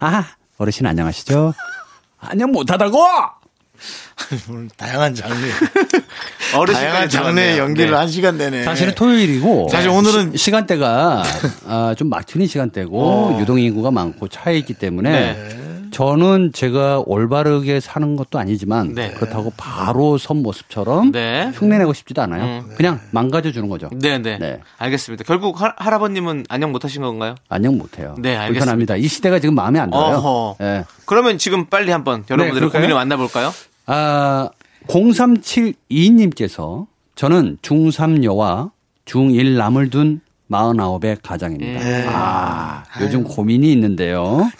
[0.00, 0.24] 아
[0.58, 1.54] 어르신 안녕하시죠?
[2.20, 2.98] 안녕 못하다고.
[4.50, 5.34] 오늘 다양한 장르,
[6.72, 7.58] 다양한 장르의.
[7.58, 7.96] 연기를 네.
[7.96, 8.62] 한 시간 내내.
[8.64, 11.24] 사실은 토요일이고 사실 오늘은- 시, 간대가
[11.66, 15.71] 아, 좀 막히는 시간대고 유동 인구가 많고 차에 있기 때문에 네.
[15.92, 19.12] 저는 제가 올바르게 사는 것도 아니지만 네.
[19.12, 21.52] 그렇다고 바로 선 모습처럼 네.
[21.54, 22.64] 흉내내고 싶지도 않아요.
[22.76, 23.88] 그냥 망가져 주는 거죠.
[23.92, 24.60] 네, 네, 네.
[24.78, 25.24] 알겠습니다.
[25.24, 27.34] 결국 할, 할아버님은 안녕 못 하신 건가요?
[27.48, 28.14] 안녕 못 해요.
[28.18, 28.52] 네, 알겠습니다.
[28.52, 28.96] 불편합니다.
[28.96, 30.16] 이 시대가 지금 마음에 안 들어요.
[30.16, 30.56] 어허.
[30.62, 30.84] 예.
[31.04, 32.80] 그러면 지금 빨리 한번 여러분들의 그럴까요?
[32.80, 33.52] 고민을 만나 볼까요?
[33.86, 34.48] 아,
[34.88, 38.70] 0372님께서 저는 중3 여와
[39.04, 40.21] 중1 남을 둔
[40.52, 41.80] 49의 가장입니다.
[42.08, 44.50] 아, 요즘 고민이 있는데요.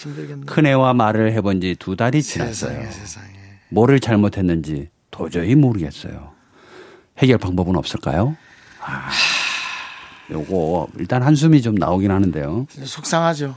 [0.46, 2.80] 큰애와 말을 해본 지 두 달이 지났어요.
[3.68, 6.32] 뭐를 잘못했는지 도저히 모르겠어요.
[7.18, 8.36] 해결 방법은 없을까요?
[8.80, 9.10] 아,
[10.30, 12.66] 요거 일단 한숨이 좀 나오긴 하는데요.
[12.84, 13.54] 속상하죠.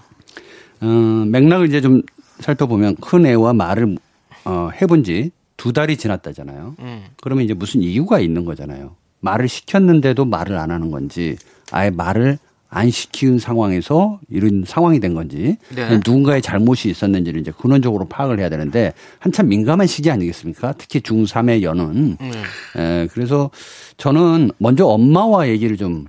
[0.81, 2.01] 어, 맥락을 이제 좀
[2.39, 3.97] 살펴보면 큰 애와 말을
[4.45, 6.75] 어, 해본 지 두 달이 지났다잖아요.
[6.79, 7.05] 음.
[7.23, 8.97] 그러면 이제 무슨 이유가 있는 거잖아요.
[9.21, 11.37] 말을 시켰는데도 말을 안 하는 건지
[11.75, 15.97] 아예 말을 안 시키는 상황에서 이런 상황이 된 건지 네.
[15.97, 20.73] 누군가의 잘못이 있었는지를 이제 근원적으로 파악을 해야 되는데 한참 민감한 시기 아니겠습니까?
[20.77, 22.17] 특히 중3의 연은.
[22.19, 22.31] 음.
[22.77, 23.49] 에, 그래서
[23.97, 26.05] 저는 먼저 엄마와 얘기를 좀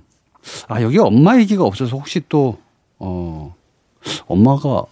[0.69, 2.57] 아, 여기 엄마 얘기가 없어서 혹시 또,
[2.99, 3.53] 어,
[4.27, 4.83] 엄마가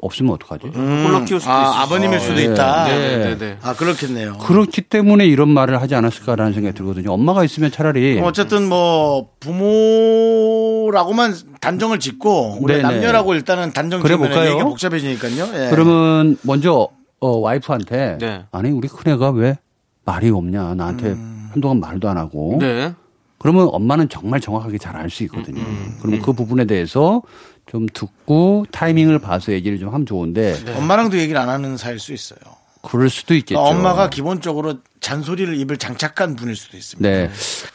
[0.00, 0.68] 없으면 어떡하지?
[0.68, 1.82] 홀로 키울 수도 아.
[1.82, 2.44] 아버님일 수도 네.
[2.44, 2.84] 있다.
[2.86, 3.58] 네, 네, 네.
[3.62, 4.38] 아, 그렇겠네요.
[4.38, 7.12] 그렇기 때문에 이런 말을 하지 않았을까라는 생각이 들거든요.
[7.12, 12.82] 엄마가 있으면 차라리 어쨌든 뭐 부모라고만 단정을 짓고 우리 네네.
[12.82, 14.50] 남녀라고 일단은 단정 그래 볼까요?
[14.50, 15.48] 얘기가 복잡해지니까요.
[15.54, 15.70] 예.
[15.70, 16.88] 그러면 먼저
[17.20, 18.44] 어, 와이프한테 네.
[18.52, 19.58] 아니 우리 큰애가 왜
[20.04, 21.16] 말이 없냐 나한테
[21.52, 22.94] 한동안 말도 안 하고 네.
[23.38, 25.62] 그러면 엄마는 정말 정확하게 잘 알 수 있거든요.
[26.00, 27.22] 그러면 그 부분에 대해서
[27.70, 32.38] 좀 듣고 타이밍을 봐서 얘기를 좀 하면 좋은데 엄마랑도 얘기를 안 하는 사이일 수 있어요.
[32.82, 33.60] 그럴 수도 있겠죠.
[33.60, 37.08] 그러니까 엄마가 기본적으로 잔소리를 입을 장착한 분일 수도 있습니다.
[37.08, 37.30] 네.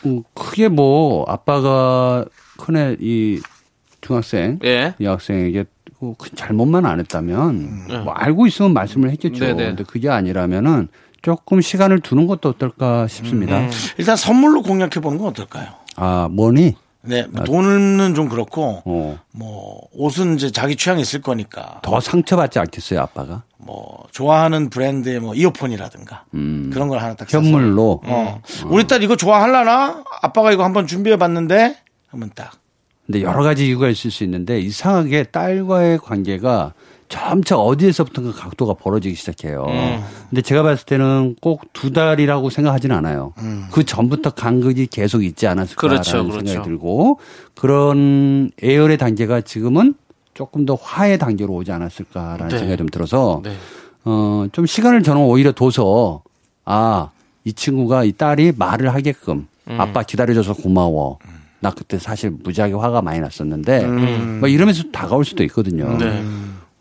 [0.06, 2.26] 음, 크게 뭐 아빠가
[2.58, 3.40] 큰애 이
[4.02, 4.96] 중학생 예.
[5.00, 5.66] 이 학생에게
[6.00, 7.98] 그큰 잘못만 안 했다면 네.
[8.00, 9.46] 뭐 알고 있으면 말씀을 했겠죠.
[9.46, 9.66] 네네.
[9.68, 10.88] 근데 그게 아니라면은
[11.22, 13.60] 조금 시간을 두는 것도 어떨까 싶습니다.
[13.60, 13.70] 음.
[13.98, 15.68] 일단 선물로 공략해 보는 건 어떨까요?
[15.96, 16.76] 아, 뭐니?
[17.06, 19.20] 네, 뭐 돈은 좀 그렇고 어.
[19.32, 23.44] 뭐 옷은 이제 자기 취향이 있을 거니까 더 상처받지 않겠어요, 아빠가?
[23.58, 27.44] 뭐 좋아하는 브랜드의 뭐 이어폰이라든가 그런 걸 하나 딱 사서.
[27.46, 28.02] 현물로.
[28.06, 28.42] 어.
[28.68, 30.04] 우리 딸 이거 좋아할라나?
[30.22, 32.54] 아빠가 이거 한번 준비해 봤는데 하면 딱
[33.06, 36.74] 근데 여러 가지 이유가 있을 수 있는데 이상하게 딸과의 관계가
[37.14, 39.66] 점차 어디에서부턴가 각도가 벌어지기 시작해요.
[39.68, 40.04] 음.
[40.32, 43.34] 근데 제가 봤을 때는 꼭 두 달이라고 생각하지는 않아요.
[43.72, 46.48] 그 전부터 간극이 계속 있지 않았을까라는 그렇죠, 그렇죠.
[46.48, 47.20] 생각이 들고
[47.56, 49.96] 그런 애열의 단계가 지금은
[50.34, 52.58] 조금 더 화의 단계로 오지 않았을까라는 네.
[52.58, 53.56] 생각이 좀 들어서 네.
[54.06, 56.24] 어, 좀 시간을 저는 오히려 둬서
[56.66, 57.10] 아,
[57.44, 59.82] 이 친구가 이 딸이 말을 하게끔 음.
[59.82, 61.20] 아빠 기다려줘서 고마워.
[61.60, 64.38] 나 그때 사실 무지하게 화가 많이 났었는데 음.
[64.40, 65.98] 뭐 이러면서 다가올 수도 있거든요.
[65.98, 66.24] 네.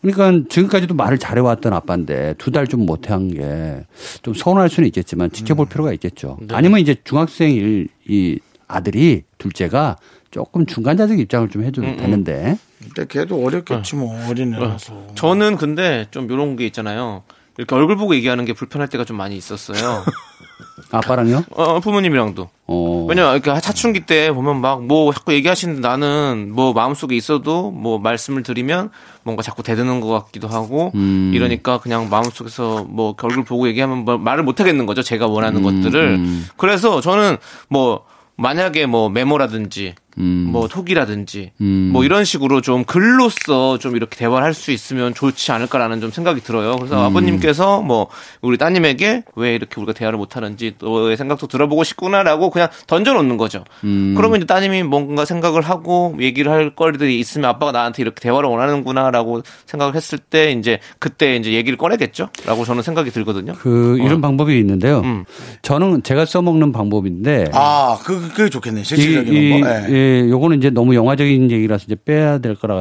[0.03, 3.84] 그러니까 지금까지도 말을 잘해왔던 아빠인데 두 달 좀 못한 게
[4.22, 6.38] 좀 서운할 수는 있겠지만 지켜볼 필요가 있겠죠.
[6.40, 6.55] 네.
[6.55, 8.38] 아니면 이제 중학생일 이
[8.68, 9.96] 아들이 둘째가
[10.30, 15.09] 조금 중간자적 입장을 좀 해줘도 음, 되는데 근데 걔도 어렵겠지 뭐 어린애라서.
[15.14, 17.22] 저는 근데 좀 이런 게 있잖아요.
[17.59, 20.05] 이렇게 얼굴 보고 얘기하는 게 불편할 때가 좀 많이 있었어요.
[20.90, 21.44] 아빠랑요?
[21.50, 22.48] 어, 부모님이랑도.
[22.66, 23.06] 어.
[23.08, 28.42] 왜냐면 이렇게 사춘기 때 보면 막 뭐 자꾸 얘기하시는데 나는 뭐 마음속에 있어도 뭐 말씀을
[28.42, 28.90] 드리면
[29.22, 31.30] 뭔가 자꾸 대드는 것 같기도 하고 음.
[31.34, 35.02] 이러니까 그냥 마음속에서 뭐 얼굴 보고 얘기하면 뭐 말을 못 하겠는 거죠.
[35.02, 36.14] 제가 원하는 것들을.
[36.16, 36.46] 음.
[36.56, 37.36] 그래서 저는
[37.68, 38.04] 뭐
[38.36, 40.48] 만약에 뭐 메모라든지 음.
[40.52, 41.90] 뭐 톡이라든지 음.
[41.92, 46.40] 뭐 이런 식으로 좀 글로써 좀 이렇게 대화를 할 수 있으면 좋지 않을까라는 좀 생각이
[46.42, 46.76] 들어요.
[46.76, 47.04] 그래서 음.
[47.06, 48.08] 아버님께서 뭐
[48.42, 53.38] 우리 따님에게 왜 이렇게 우리가 대화를 못 하는지 너의 생각도 들어보고 싶구나라고 그냥 던져 놓는
[53.38, 53.64] 거죠.
[53.84, 54.14] 음.
[54.16, 59.42] 그러면 이제 따님이 뭔가 생각을 하고 얘기를 할 거리들이 있으면 아빠가 나한테 이렇게 대화를 원하는구나라고
[59.66, 63.54] 생각을 했을 때 이제 그때 이제 얘기를 꺼내겠죠.라고 저는 생각이 들거든요.
[63.58, 65.00] 그 이런 방법이 있는데요.
[65.00, 65.24] 음.
[65.62, 68.82] 저는 제가 써먹는 방법인데 아, 그, 그게 좋겠네.
[68.82, 69.66] 이, 실질적인 이, 거.
[70.03, 70.24] 예.
[70.24, 72.80] 예, 요거는 이제 너무 영화적인 얘기라서 이제 빼야 될 거라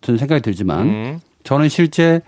[0.00, 1.20] 같은 생각이 들지만 음.
[1.44, 2.20] 저는 실제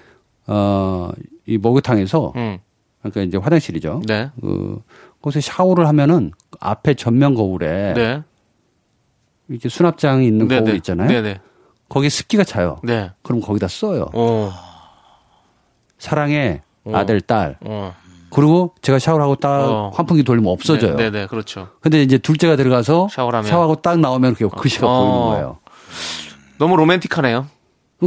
[0.47, 1.11] 어,
[1.47, 2.59] 이 목욕탕에서 음.
[3.01, 4.03] 그러니까 이제 화장실이죠.
[4.07, 4.31] 네.
[4.41, 4.83] 그
[5.21, 8.23] 곳에 샤워를 하면은 앞에 전면 거울에 네.
[9.49, 10.77] 이렇게 수납장이 있는 네, 거울 네.
[10.77, 11.09] 있잖아요.
[11.09, 11.41] 네, 네.
[11.89, 12.79] 거기에 습기가 차요.
[12.83, 13.11] 네.
[13.23, 14.07] 그럼 거기다 써요.
[14.15, 14.53] 어.
[15.99, 16.97] 사랑해 어.
[16.97, 17.59] 아들 딸.
[17.61, 17.95] 어.
[18.31, 19.91] 그리고 제가 샤워를 하고 딱 어.
[19.95, 20.97] 환풍기 돌리면 없어져요.
[20.97, 21.69] 네, 네, 그렇죠.
[21.81, 23.51] 근데 이제 둘째가 들어가서 샤워를 하면.
[23.51, 25.01] 샤워하고 딱 나오면 그 글씨가 어.
[25.05, 25.59] 보이는 거예요.
[26.59, 27.47] 너무 로맨틱하네요.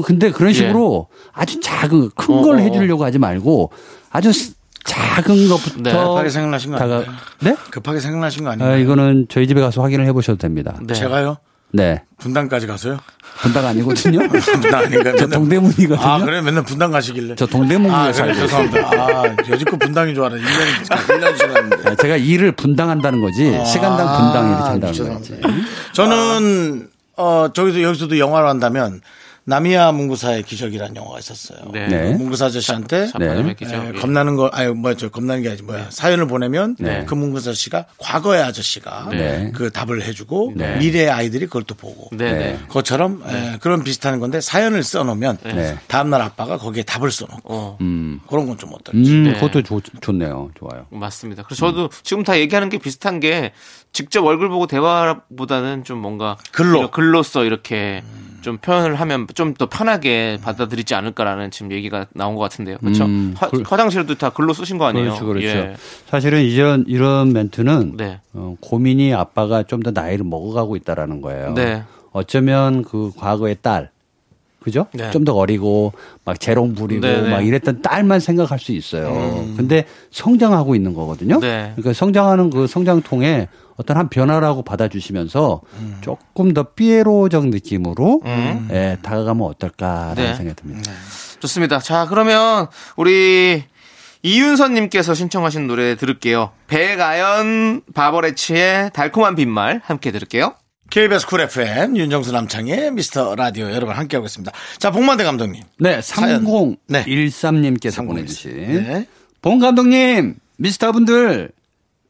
[0.04, 2.40] 근데 그런 식으로 아주 작은 큰 예.
[2.40, 2.62] 어, 걸 어, 어.
[2.62, 3.72] 해주려고 하지 말고
[4.10, 4.56] 아주 스-
[4.86, 5.92] 작은 것부터 네.
[5.92, 7.04] 급하게 생각나신 거 아니에요?
[7.42, 7.56] 네?
[7.72, 8.78] 급하게 생각나신 거 아, 아니에요?
[8.78, 10.76] 이거는 저희 집에 가서 확인을 해보셔도 됩니다.
[10.82, 10.94] 네.
[10.94, 11.38] 제가요?
[11.74, 12.04] 네.
[12.20, 13.00] 분당까지 가서요?
[13.42, 14.20] 분당 아니거든요.
[14.30, 15.12] 분당 아닌가?
[15.18, 16.08] 저 동대문이거든요.
[16.08, 16.40] 아, 그래?
[16.42, 17.36] 맨날 분당 가시길래.
[17.36, 18.34] 저 동대문구에 아, 살고.
[18.36, 18.88] 죄송합니다.
[18.90, 21.90] 아, 여지껏 분당인 줄 알았는데, 1년, 1년 지났는데.
[21.90, 25.14] 네, 제가 일을 분당한다는 거지 시간당 분당 이렇게 아, 한다는.
[25.16, 25.42] 거지.
[25.94, 29.02] 저는, 어, 저기도, 여기서도 영화로 한다면,
[29.46, 31.70] 나미야 문구사의 기적이라는 영화가 있었어요.
[31.72, 31.88] 네.
[31.88, 32.14] 네.
[32.14, 33.54] 문구사 아저씨한테 네.
[33.56, 33.76] 기죠.
[33.76, 34.00] 예, 예.
[34.00, 35.88] 겁나는 거, 아니, 뭐야, 저, 겁나는 게 아니지, 뭐야.
[35.90, 37.04] 사연을 보내면, 네.
[37.06, 39.52] 그 문구사 아저씨가, 과거의 아저씨가, 네.
[39.54, 40.78] 그 답을 해주고, 네.
[40.78, 42.10] 미래의 아이들이 그걸 또 보고.
[42.16, 42.60] 네, 네.
[42.70, 45.78] 그것처럼, 예, 그런 비슷한 건데, 사연을 써놓으면, 네.
[45.88, 47.78] 다음날 아빠가 거기에 답을 써놓고, 어.
[47.82, 49.12] 음, 그런 건 좀 어떨지.
[49.12, 49.34] 음 네.
[49.34, 50.52] 그것도 좋, 좋네요.
[50.58, 50.86] 좋아요.
[50.92, 51.44] 맞습니다.
[51.44, 53.52] 그래서 저도 지금 다 얘기하는 게 비슷한 게
[53.94, 56.90] 직접 얼굴 보고 대화보다는 좀 뭔가 글로.
[56.92, 58.04] 글로써 이렇게
[58.42, 62.78] 좀 표현을 하면 좀 더 편하게 받아들이지 않을까라는 지금 얘기가 나온 것 같은데요.
[62.80, 63.06] 그렇죠?
[63.06, 65.10] 음, 화, 그- 화장실도 다 글로 쓰신 거 아니에요?
[65.16, 65.48] 그렇죠, 그렇죠.
[65.48, 65.76] 예.
[66.08, 68.20] 사실은 이런 이런 멘트는 네.
[68.34, 71.54] 어, 고민이 아빠가 좀 더 나이를 먹어가고 있다라는 거예요.
[71.54, 71.84] 네.
[72.12, 73.90] 어쩌면 그 과거의 딸,
[74.64, 74.88] 그죠?
[74.94, 75.12] 네.
[75.12, 75.94] 좀더 어리고
[76.26, 77.30] 막 재롱 부리고 네, 네.
[77.30, 79.12] 막 이랬던 딸만 생각할 수 있어요.
[79.58, 81.40] 근데 성장하고 있는 거거든요.
[81.40, 81.74] 네.
[81.76, 85.62] 그러니까 성장하는 그 성장통에 어떤 한 변화라고 받아주시면서
[86.02, 88.68] 조금 더 삐에로적 느낌으로 음.
[88.72, 90.36] 예, 다가가면 어떨까라는 네.
[90.36, 90.92] 생각이 듭니다.
[91.40, 91.80] 좋습니다.
[91.80, 93.64] 자, 그러면 우리
[94.22, 96.52] 이윤선님께서 신청하신 노래 들을게요.
[96.68, 100.54] 백아연 바버렛츠의 달콤한 빈말 함께 들을게요.
[100.94, 104.52] KBS 쿨 FM, 윤정수 남창희의 미스터 라디오 여러분 함께하고 있습니다.
[104.78, 105.64] 자, 복만대 감독님.
[105.80, 106.46] 네, 사연.
[106.46, 108.52] 3013님께서 삼 보내주신
[108.84, 109.08] 네.
[109.42, 111.52] 봉 감독님, 미스터 분들,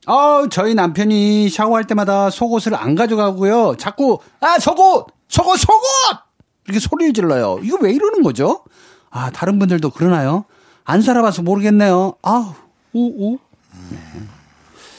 [0.06, 3.78] 어, 저희 남편이 샤워할 때마다 속옷을 안 가져가고요.
[3.80, 5.08] 자꾸, 아, 속옷!
[5.30, 6.20] 속옷, 속옷!
[6.66, 7.62] 이렇게 소리를 질러요.
[7.64, 8.66] 이거 왜 이러는 거죠?
[9.10, 10.44] 아, 다른 분들도 그러나요?
[10.84, 12.16] 안 살아봐서 모르겠네요.
[12.22, 12.54] 아우,
[12.92, 13.40] 우, 우.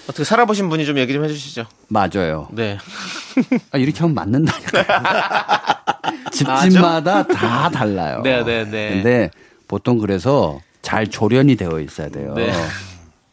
[0.04, 1.66] 어떻게 살아보신 분이 좀 얘기 좀 해주시죠.
[1.88, 2.48] 맞아요.
[2.52, 2.78] 네.
[3.72, 4.84] 아, 이렇게 하면 맞는다니까요.
[6.30, 8.20] 집집마다 다 달라요.
[8.22, 8.88] 네, 네, 네.
[8.90, 9.30] 근데
[9.68, 12.34] 보통 그래서 잘 조련이 되어 있어야 돼요.
[12.34, 12.52] 네.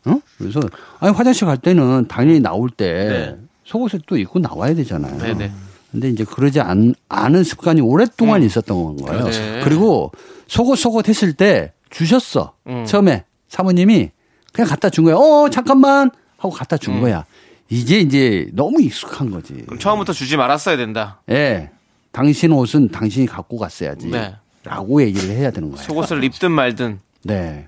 [0.07, 0.21] 응?
[0.37, 0.61] 그래서
[0.99, 3.37] 아니 화장실 갈 때는 당연히 나올 때 네.
[3.65, 5.17] 속옷을 또 입고 나와야 되잖아요.
[5.17, 5.51] 네, 네.
[5.91, 9.25] 근데 이제 그러지 않, 않은 습관이 오랫동안 있었던 거예요.
[9.25, 9.61] 네.
[9.63, 10.11] 그리고
[10.47, 12.53] 속옷 속옷 했을 때 주셨어.
[12.67, 12.85] 음.
[12.85, 14.11] 처음에 사모님이
[14.53, 15.15] 그냥 갖다 준 거야.
[15.15, 16.11] 어 잠깐만
[16.41, 17.23] 하고 갖다 준 거야.
[17.69, 19.53] 이제 이제 너무 익숙한 거지.
[19.65, 21.21] 그럼 처음부터 주지 말았어야 된다.
[21.29, 21.69] 예.
[22.11, 24.07] 당신 옷은 당신이 갖고 갔어야지.
[24.07, 24.35] 네.
[24.63, 25.83] 라고 얘기를 해야 되는 거예요.
[25.83, 26.99] 속옷을 입든 말든.
[27.23, 27.67] 네.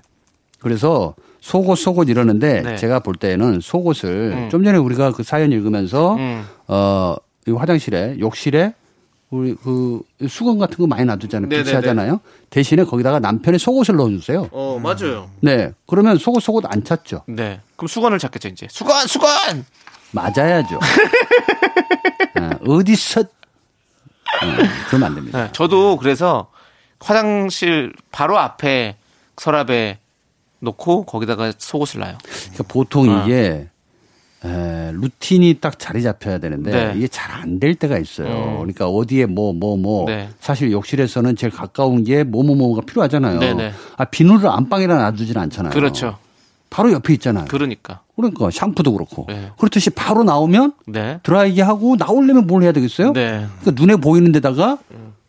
[0.58, 2.76] 그래서 속옷 속옷 이러는데 네.
[2.76, 4.50] 제가 볼 때는 속옷을 음.
[4.50, 6.44] 좀 전에 우리가 그 사연 읽으면서 음.
[6.66, 7.14] 어,
[7.46, 8.74] 이 화장실에 욕실에
[9.34, 11.48] 우리 그 수건 같은 거 많이 놔두잖아요.
[11.48, 12.20] 비치하잖아요.
[12.50, 14.48] 대신에 거기다가 남편의 속옷을 넣어주세요.
[14.52, 15.28] 어, 맞아요.
[15.40, 15.72] 네.
[15.86, 17.24] 그러면 속옷 속옷 안 찾죠.
[17.26, 17.60] 네.
[17.76, 18.68] 그럼 수건을 찾겠죠, 이제.
[18.70, 19.66] 수건, 수건!
[20.12, 20.78] 맞아야죠.
[22.36, 23.26] 아, 어디서 어,
[24.88, 25.44] 그러면 안 됩니다.
[25.44, 26.50] 네, 저도 그래서
[27.00, 28.96] 화장실 바로 앞에
[29.36, 29.98] 서랍에
[30.60, 32.18] 놓고 거기다가 속옷을 놔요.
[32.22, 33.24] 그러니까 보통 아.
[33.24, 33.68] 이게
[34.44, 36.92] 에, 루틴이 딱 자리 잡혀야 되는데 네.
[36.96, 38.28] 이게 잘 안 될 때가 있어요.
[38.28, 38.54] 음.
[38.58, 40.28] 그러니까 어디에 뭐뭐 뭐 네.
[40.40, 43.40] 사실 욕실에서는 제일 가까운 게 뭐뭐뭐가 필요하잖아요.
[43.40, 43.72] 네네.
[43.96, 45.72] 아 비누를 안방에다 놔두진 않잖아요.
[45.72, 46.18] 그렇죠.
[46.70, 47.44] 바로 옆에 있잖아요.
[47.48, 48.00] 그러니까.
[48.16, 49.50] 그러니까 샴푸도 그렇고 네.
[49.58, 51.20] 그렇듯이 바로 나오면 네.
[51.22, 53.12] 드라이기 하고 나오려면 뭘 해야 되겠어요?
[53.12, 53.46] 네.
[53.60, 54.78] 그러니까 눈에 보이는 데다가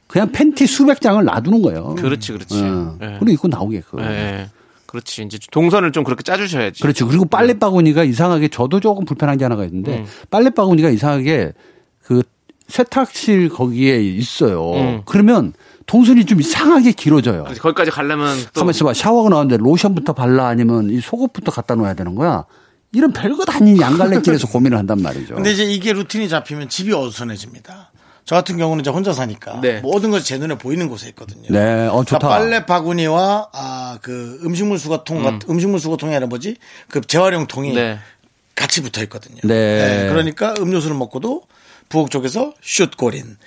[0.07, 1.95] 그냥 팬티 수백 장을 놔두는 거예요.
[1.95, 2.61] 그렇지, 그렇지.
[2.63, 2.95] 어.
[2.99, 3.18] 네.
[3.20, 3.99] 그리고 입고 나오게끔.
[4.01, 4.49] 예, 예.
[4.95, 5.23] 그렇지.
[5.23, 6.81] 이제 동선을 좀 그렇게 짜주셔야지.
[6.81, 7.05] 그렇죠.
[7.07, 10.05] 그리고 빨래 바구니가 이상하게 저도 조금 불편한 게 하나가 있는데 음.
[10.29, 11.51] 빨래 바구니가 이상하게
[12.01, 12.23] 그
[12.69, 14.71] 세탁실 거기에 있어요.
[14.71, 15.01] 음.
[15.05, 15.53] 그러면
[15.85, 17.43] 동선이 좀 이상하게 길어져요.
[17.43, 17.59] 그렇지.
[17.59, 18.61] 거기까지 가려면 또.
[18.61, 18.93] 가만 있어봐.
[18.93, 22.45] 샤워하고 나왔는데 로션부터 발라 아니면 이 속옷부터 갖다 놓아야 되는 거야.
[22.93, 25.35] 이런 별것 아닌 양갈래길에서 고민을 한단 말이죠.
[25.35, 27.91] 근데 이제 이게 루틴이 잡히면 집이 어수선해집니다.
[28.26, 29.80] 저 같은 경우는 이제 혼자 사니까 네.
[29.82, 31.43] 모든 것이 제 눈에 보이는 곳에 있거든요.
[31.49, 32.28] 네, 어, 좋다.
[32.28, 36.57] 그러니까 빨래 바구니와 아 그 음식물 수거통 같은 음식물 수거통이 아니라 뭐지
[36.89, 37.97] 그 재활용 통이 네.
[38.55, 39.39] 같이 붙어 있거든요.
[39.43, 40.07] 네.
[40.09, 41.43] 그러니까 음료수를 먹고도
[41.88, 43.38] 부엌 쪽에서 슛 고린.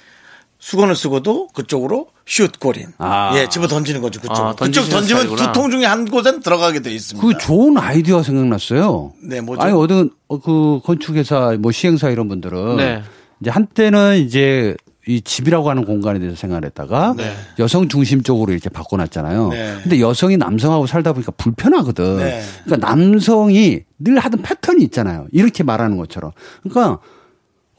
[0.61, 2.89] 수건을 쓰고도 그쪽으로 슛 고린.
[2.99, 3.33] 아.
[3.37, 4.21] 예, 집어 던지는 거죠.
[4.21, 4.37] 그쪽.
[4.39, 5.37] 아, 그쪽 던지면.
[5.37, 7.27] 두 통 중에 한 곳엔 들어가게 돼 있습니다.
[7.27, 9.13] 그 좋은 아이디어 생각났어요.
[9.23, 9.63] 네, 뭐죠?
[9.63, 12.77] 아니, 어떤, 어, 그 건축회사, 뭐 시행사 이런 분들은.
[12.77, 13.03] 네.
[13.41, 14.77] 이제 한때는 이제
[15.07, 17.33] 이 집이라고 하는 공간에 대해서 생각을 했다가 네.
[17.59, 19.49] 여성 중심적으로 이렇게 바꿔놨잖아요.
[19.49, 19.79] 네.
[19.83, 22.19] 근데 여성이 남성하고 살다 보니까 불편하거든.
[22.19, 22.43] 네.
[22.65, 25.27] 그러니까 남성이 늘 하던 패턴이 있잖아요.
[25.33, 26.33] 이렇게 말하는 것처럼.
[26.63, 26.99] 그러니까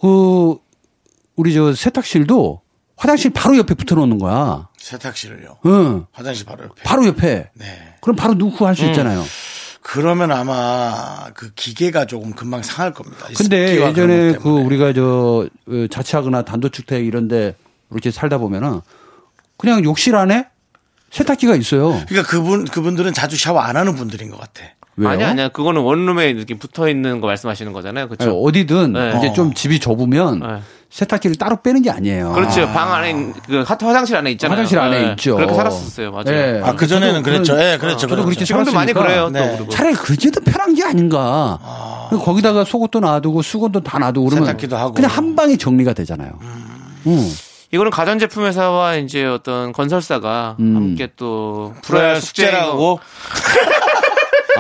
[0.02, 0.58] 그
[1.36, 2.62] 우리 저 세탁실도
[2.96, 4.68] 화장실 바로 옆에 붙어 놓는 거야.
[4.78, 5.58] 세탁실을요.
[5.68, 6.06] 응.
[6.12, 6.84] 화장실 바로 옆에.
[6.84, 7.50] 바로 옆에.
[7.54, 7.66] 네.
[8.02, 8.90] 그럼 바로 넣고 할수 음.
[8.90, 9.24] 있잖아요.
[9.92, 13.26] 그러면 아마 그 기계가 조금 금방 상할 겁니다.
[13.32, 14.50] 이 근데 예전에 것 그.
[14.50, 17.56] 우리가 저 어, 자취하거나 단독주택 이런데
[17.90, 18.82] 이렇게 살다 보면은
[19.58, 20.48] 그냥 욕실 안에
[21.10, 22.00] 세탁기가 있어요.
[22.08, 24.64] 그러니까 그분 그분들은 자주 샤워 안 하는 분들인 것 같아.
[24.96, 25.10] 왜요?
[25.10, 25.50] 아니, 아니야.
[25.50, 28.10] 그거는 원룸에 이렇게 붙어 있는 거 말씀하시는 거잖아요.
[28.10, 28.40] 그렇죠.
[28.40, 29.16] 어디든 네.
[29.18, 29.34] 이제 어.
[29.34, 30.62] 좀 집이 좁으면 네.
[30.90, 32.32] 세탁기를 따로 빼는 게 아니에요.
[32.34, 32.66] 그렇죠.
[32.74, 33.14] 방 안에,
[33.48, 34.54] 그 화- 화장실 안에 있잖아요.
[34.58, 35.12] 화장실 안에 네.
[35.12, 35.36] 있죠.
[35.36, 36.12] 그렇게 살았었어요.
[36.12, 36.24] 맞아요.
[36.26, 36.62] 네.
[36.64, 37.62] 아, 그 전에는 저도 그랬죠.
[37.62, 38.08] 예, 그랬죠.
[38.08, 39.26] 저도 그렇게 지금도 많이 그래요.
[39.26, 39.68] 또 네.
[39.70, 41.60] 차라리 그게 더 편한 게 아닌가.
[42.10, 44.94] 그리고 거기다가 속옷도 놔두고 수건도 다 놔두고 그러면 세탁기도 하고.
[44.94, 46.32] 그냥 한 방에 정리가 되잖아요.
[47.06, 47.34] 음.
[47.72, 50.76] 이거는 가전제품 회사와 이제 어떤 건설사가 음.
[50.76, 53.00] 함께 또 풀어야 할 숙제라고.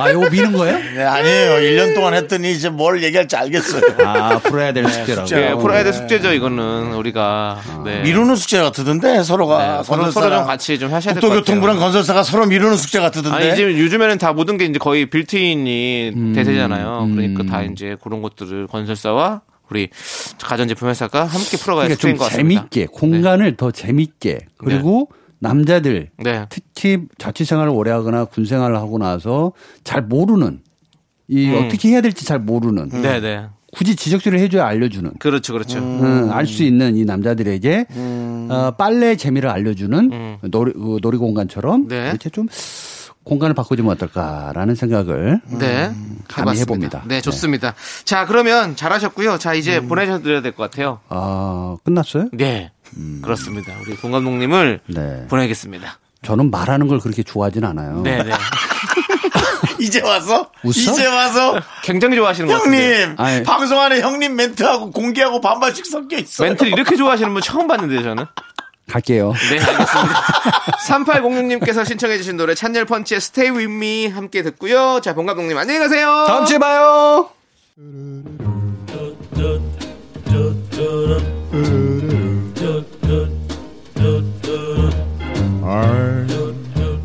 [0.01, 0.77] 아, 이거 미는 거예요?
[0.95, 1.51] 네, 아니에요.
[1.55, 3.81] 1년 동안 했더니 이제 뭘 얘기할지 알겠어요.
[4.05, 5.27] 아, 풀어야 될 숙제라고.
[5.27, 5.57] 숙제라고.
[5.59, 6.93] 예, 풀어야 될 숙제죠, 이거는.
[6.93, 7.59] 우리가.
[7.85, 8.01] 네.
[8.01, 11.39] 미루는 숙제 같던데 서로가 네, 서로, 건설사랑 서로 좀 같이 좀 하셔야 될 것 같아요.
[11.41, 13.29] 국토교통부랑 건설사가 서로 미루는 숙제 같던데.
[13.29, 17.09] 아니, 이제 요즘에는 다 모든 게 이제 거의 빌트인이 음, 대세잖아요.
[17.13, 19.89] 그러니까 다 이제 그런 것들을 건설사와 우리
[20.41, 22.61] 가전제품 회사가 함께 풀어가야 그러니까 숙제인 좀것 같습니다.
[22.71, 25.09] 재밌게 공간을 더 재밌게 그리고
[25.39, 26.45] 남자들 네.
[26.49, 30.59] 특히 자취 생활을 오래 하거나 군 생활을 하고 나서 잘 모르는
[31.27, 31.65] 이 음.
[31.65, 33.45] 어떻게 해야 될지 잘 모르는 네, 네.
[33.71, 35.77] 굳이 지적질을 해줘야 알려주는 그렇죠, 그렇죠.
[35.77, 37.85] 음, 알수 있는 이 남자들에게
[38.49, 41.87] 어, 빨래 재미를 알려주는 놀이, 그 놀이 공간처럼 음.
[41.87, 42.09] 네.
[42.09, 42.47] 이렇게 좀
[43.23, 45.91] 공간을 바꿔주면 어떨까라는 생각을 네.
[46.27, 46.57] 감히.
[46.59, 47.03] 해봅니다.
[47.05, 47.75] 네, 좋습니다.
[48.05, 49.37] 자, 그러면 잘하셨고요.
[49.37, 49.87] 자, 이제 음.
[49.87, 50.99] 보내셔드려야 될 것 같아요.
[51.09, 52.29] 아 끝났어요?
[52.33, 52.71] 네.
[53.21, 53.73] 그렇습니다.
[53.81, 55.25] 우리 공 감독님을 네.
[55.29, 55.99] 보내겠습니다.
[56.21, 58.01] 저는 말하는 걸 그렇게 좋아하진 않아요.
[58.01, 58.31] 네, 네.
[59.79, 60.71] 이제 와서 웃어?
[60.71, 63.01] 이제 와서 굉장히 좋아하시는 것 같은데.
[63.03, 63.43] 형님 아니.
[63.43, 66.49] 방송 안에 형님 멘트하고 공개하고 반반씩 섞여 있어요.
[66.49, 68.25] 멘트를 이렇게 좋아하시는 분 처음 봤는데요, 저는.
[68.89, 69.33] 갈게요.
[69.51, 70.21] 네, 알겠습니다.
[70.87, 74.99] 3806님께서 신청해주신 노래 찬열 펀치의 Stay With Me 함께 듣고요.
[75.01, 76.25] 자, 본 감독님 안녕히 가세요.
[76.27, 77.29] 다음 주에 봐요.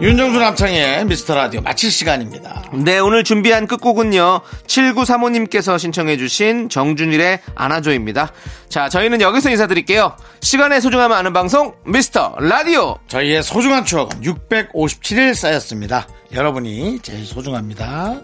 [0.00, 2.62] 윤정수 남창의 미스터 라디오 마칠 시간입니다.
[2.72, 4.42] 네, 오늘 준비한 끝곡은요.
[4.68, 8.32] 7935님께서 신청해주신 정준일의 안아줘입니다.
[8.68, 10.16] 자, 저희는 여기서 인사드릴게요.
[10.40, 12.96] 시간의 소중함을 아는 방송, 미스터 라디오.
[13.08, 16.06] 저희의 소중한 추억은 657일 쌓였습니다.
[16.32, 18.20] 여러분이 제일 소중합니다.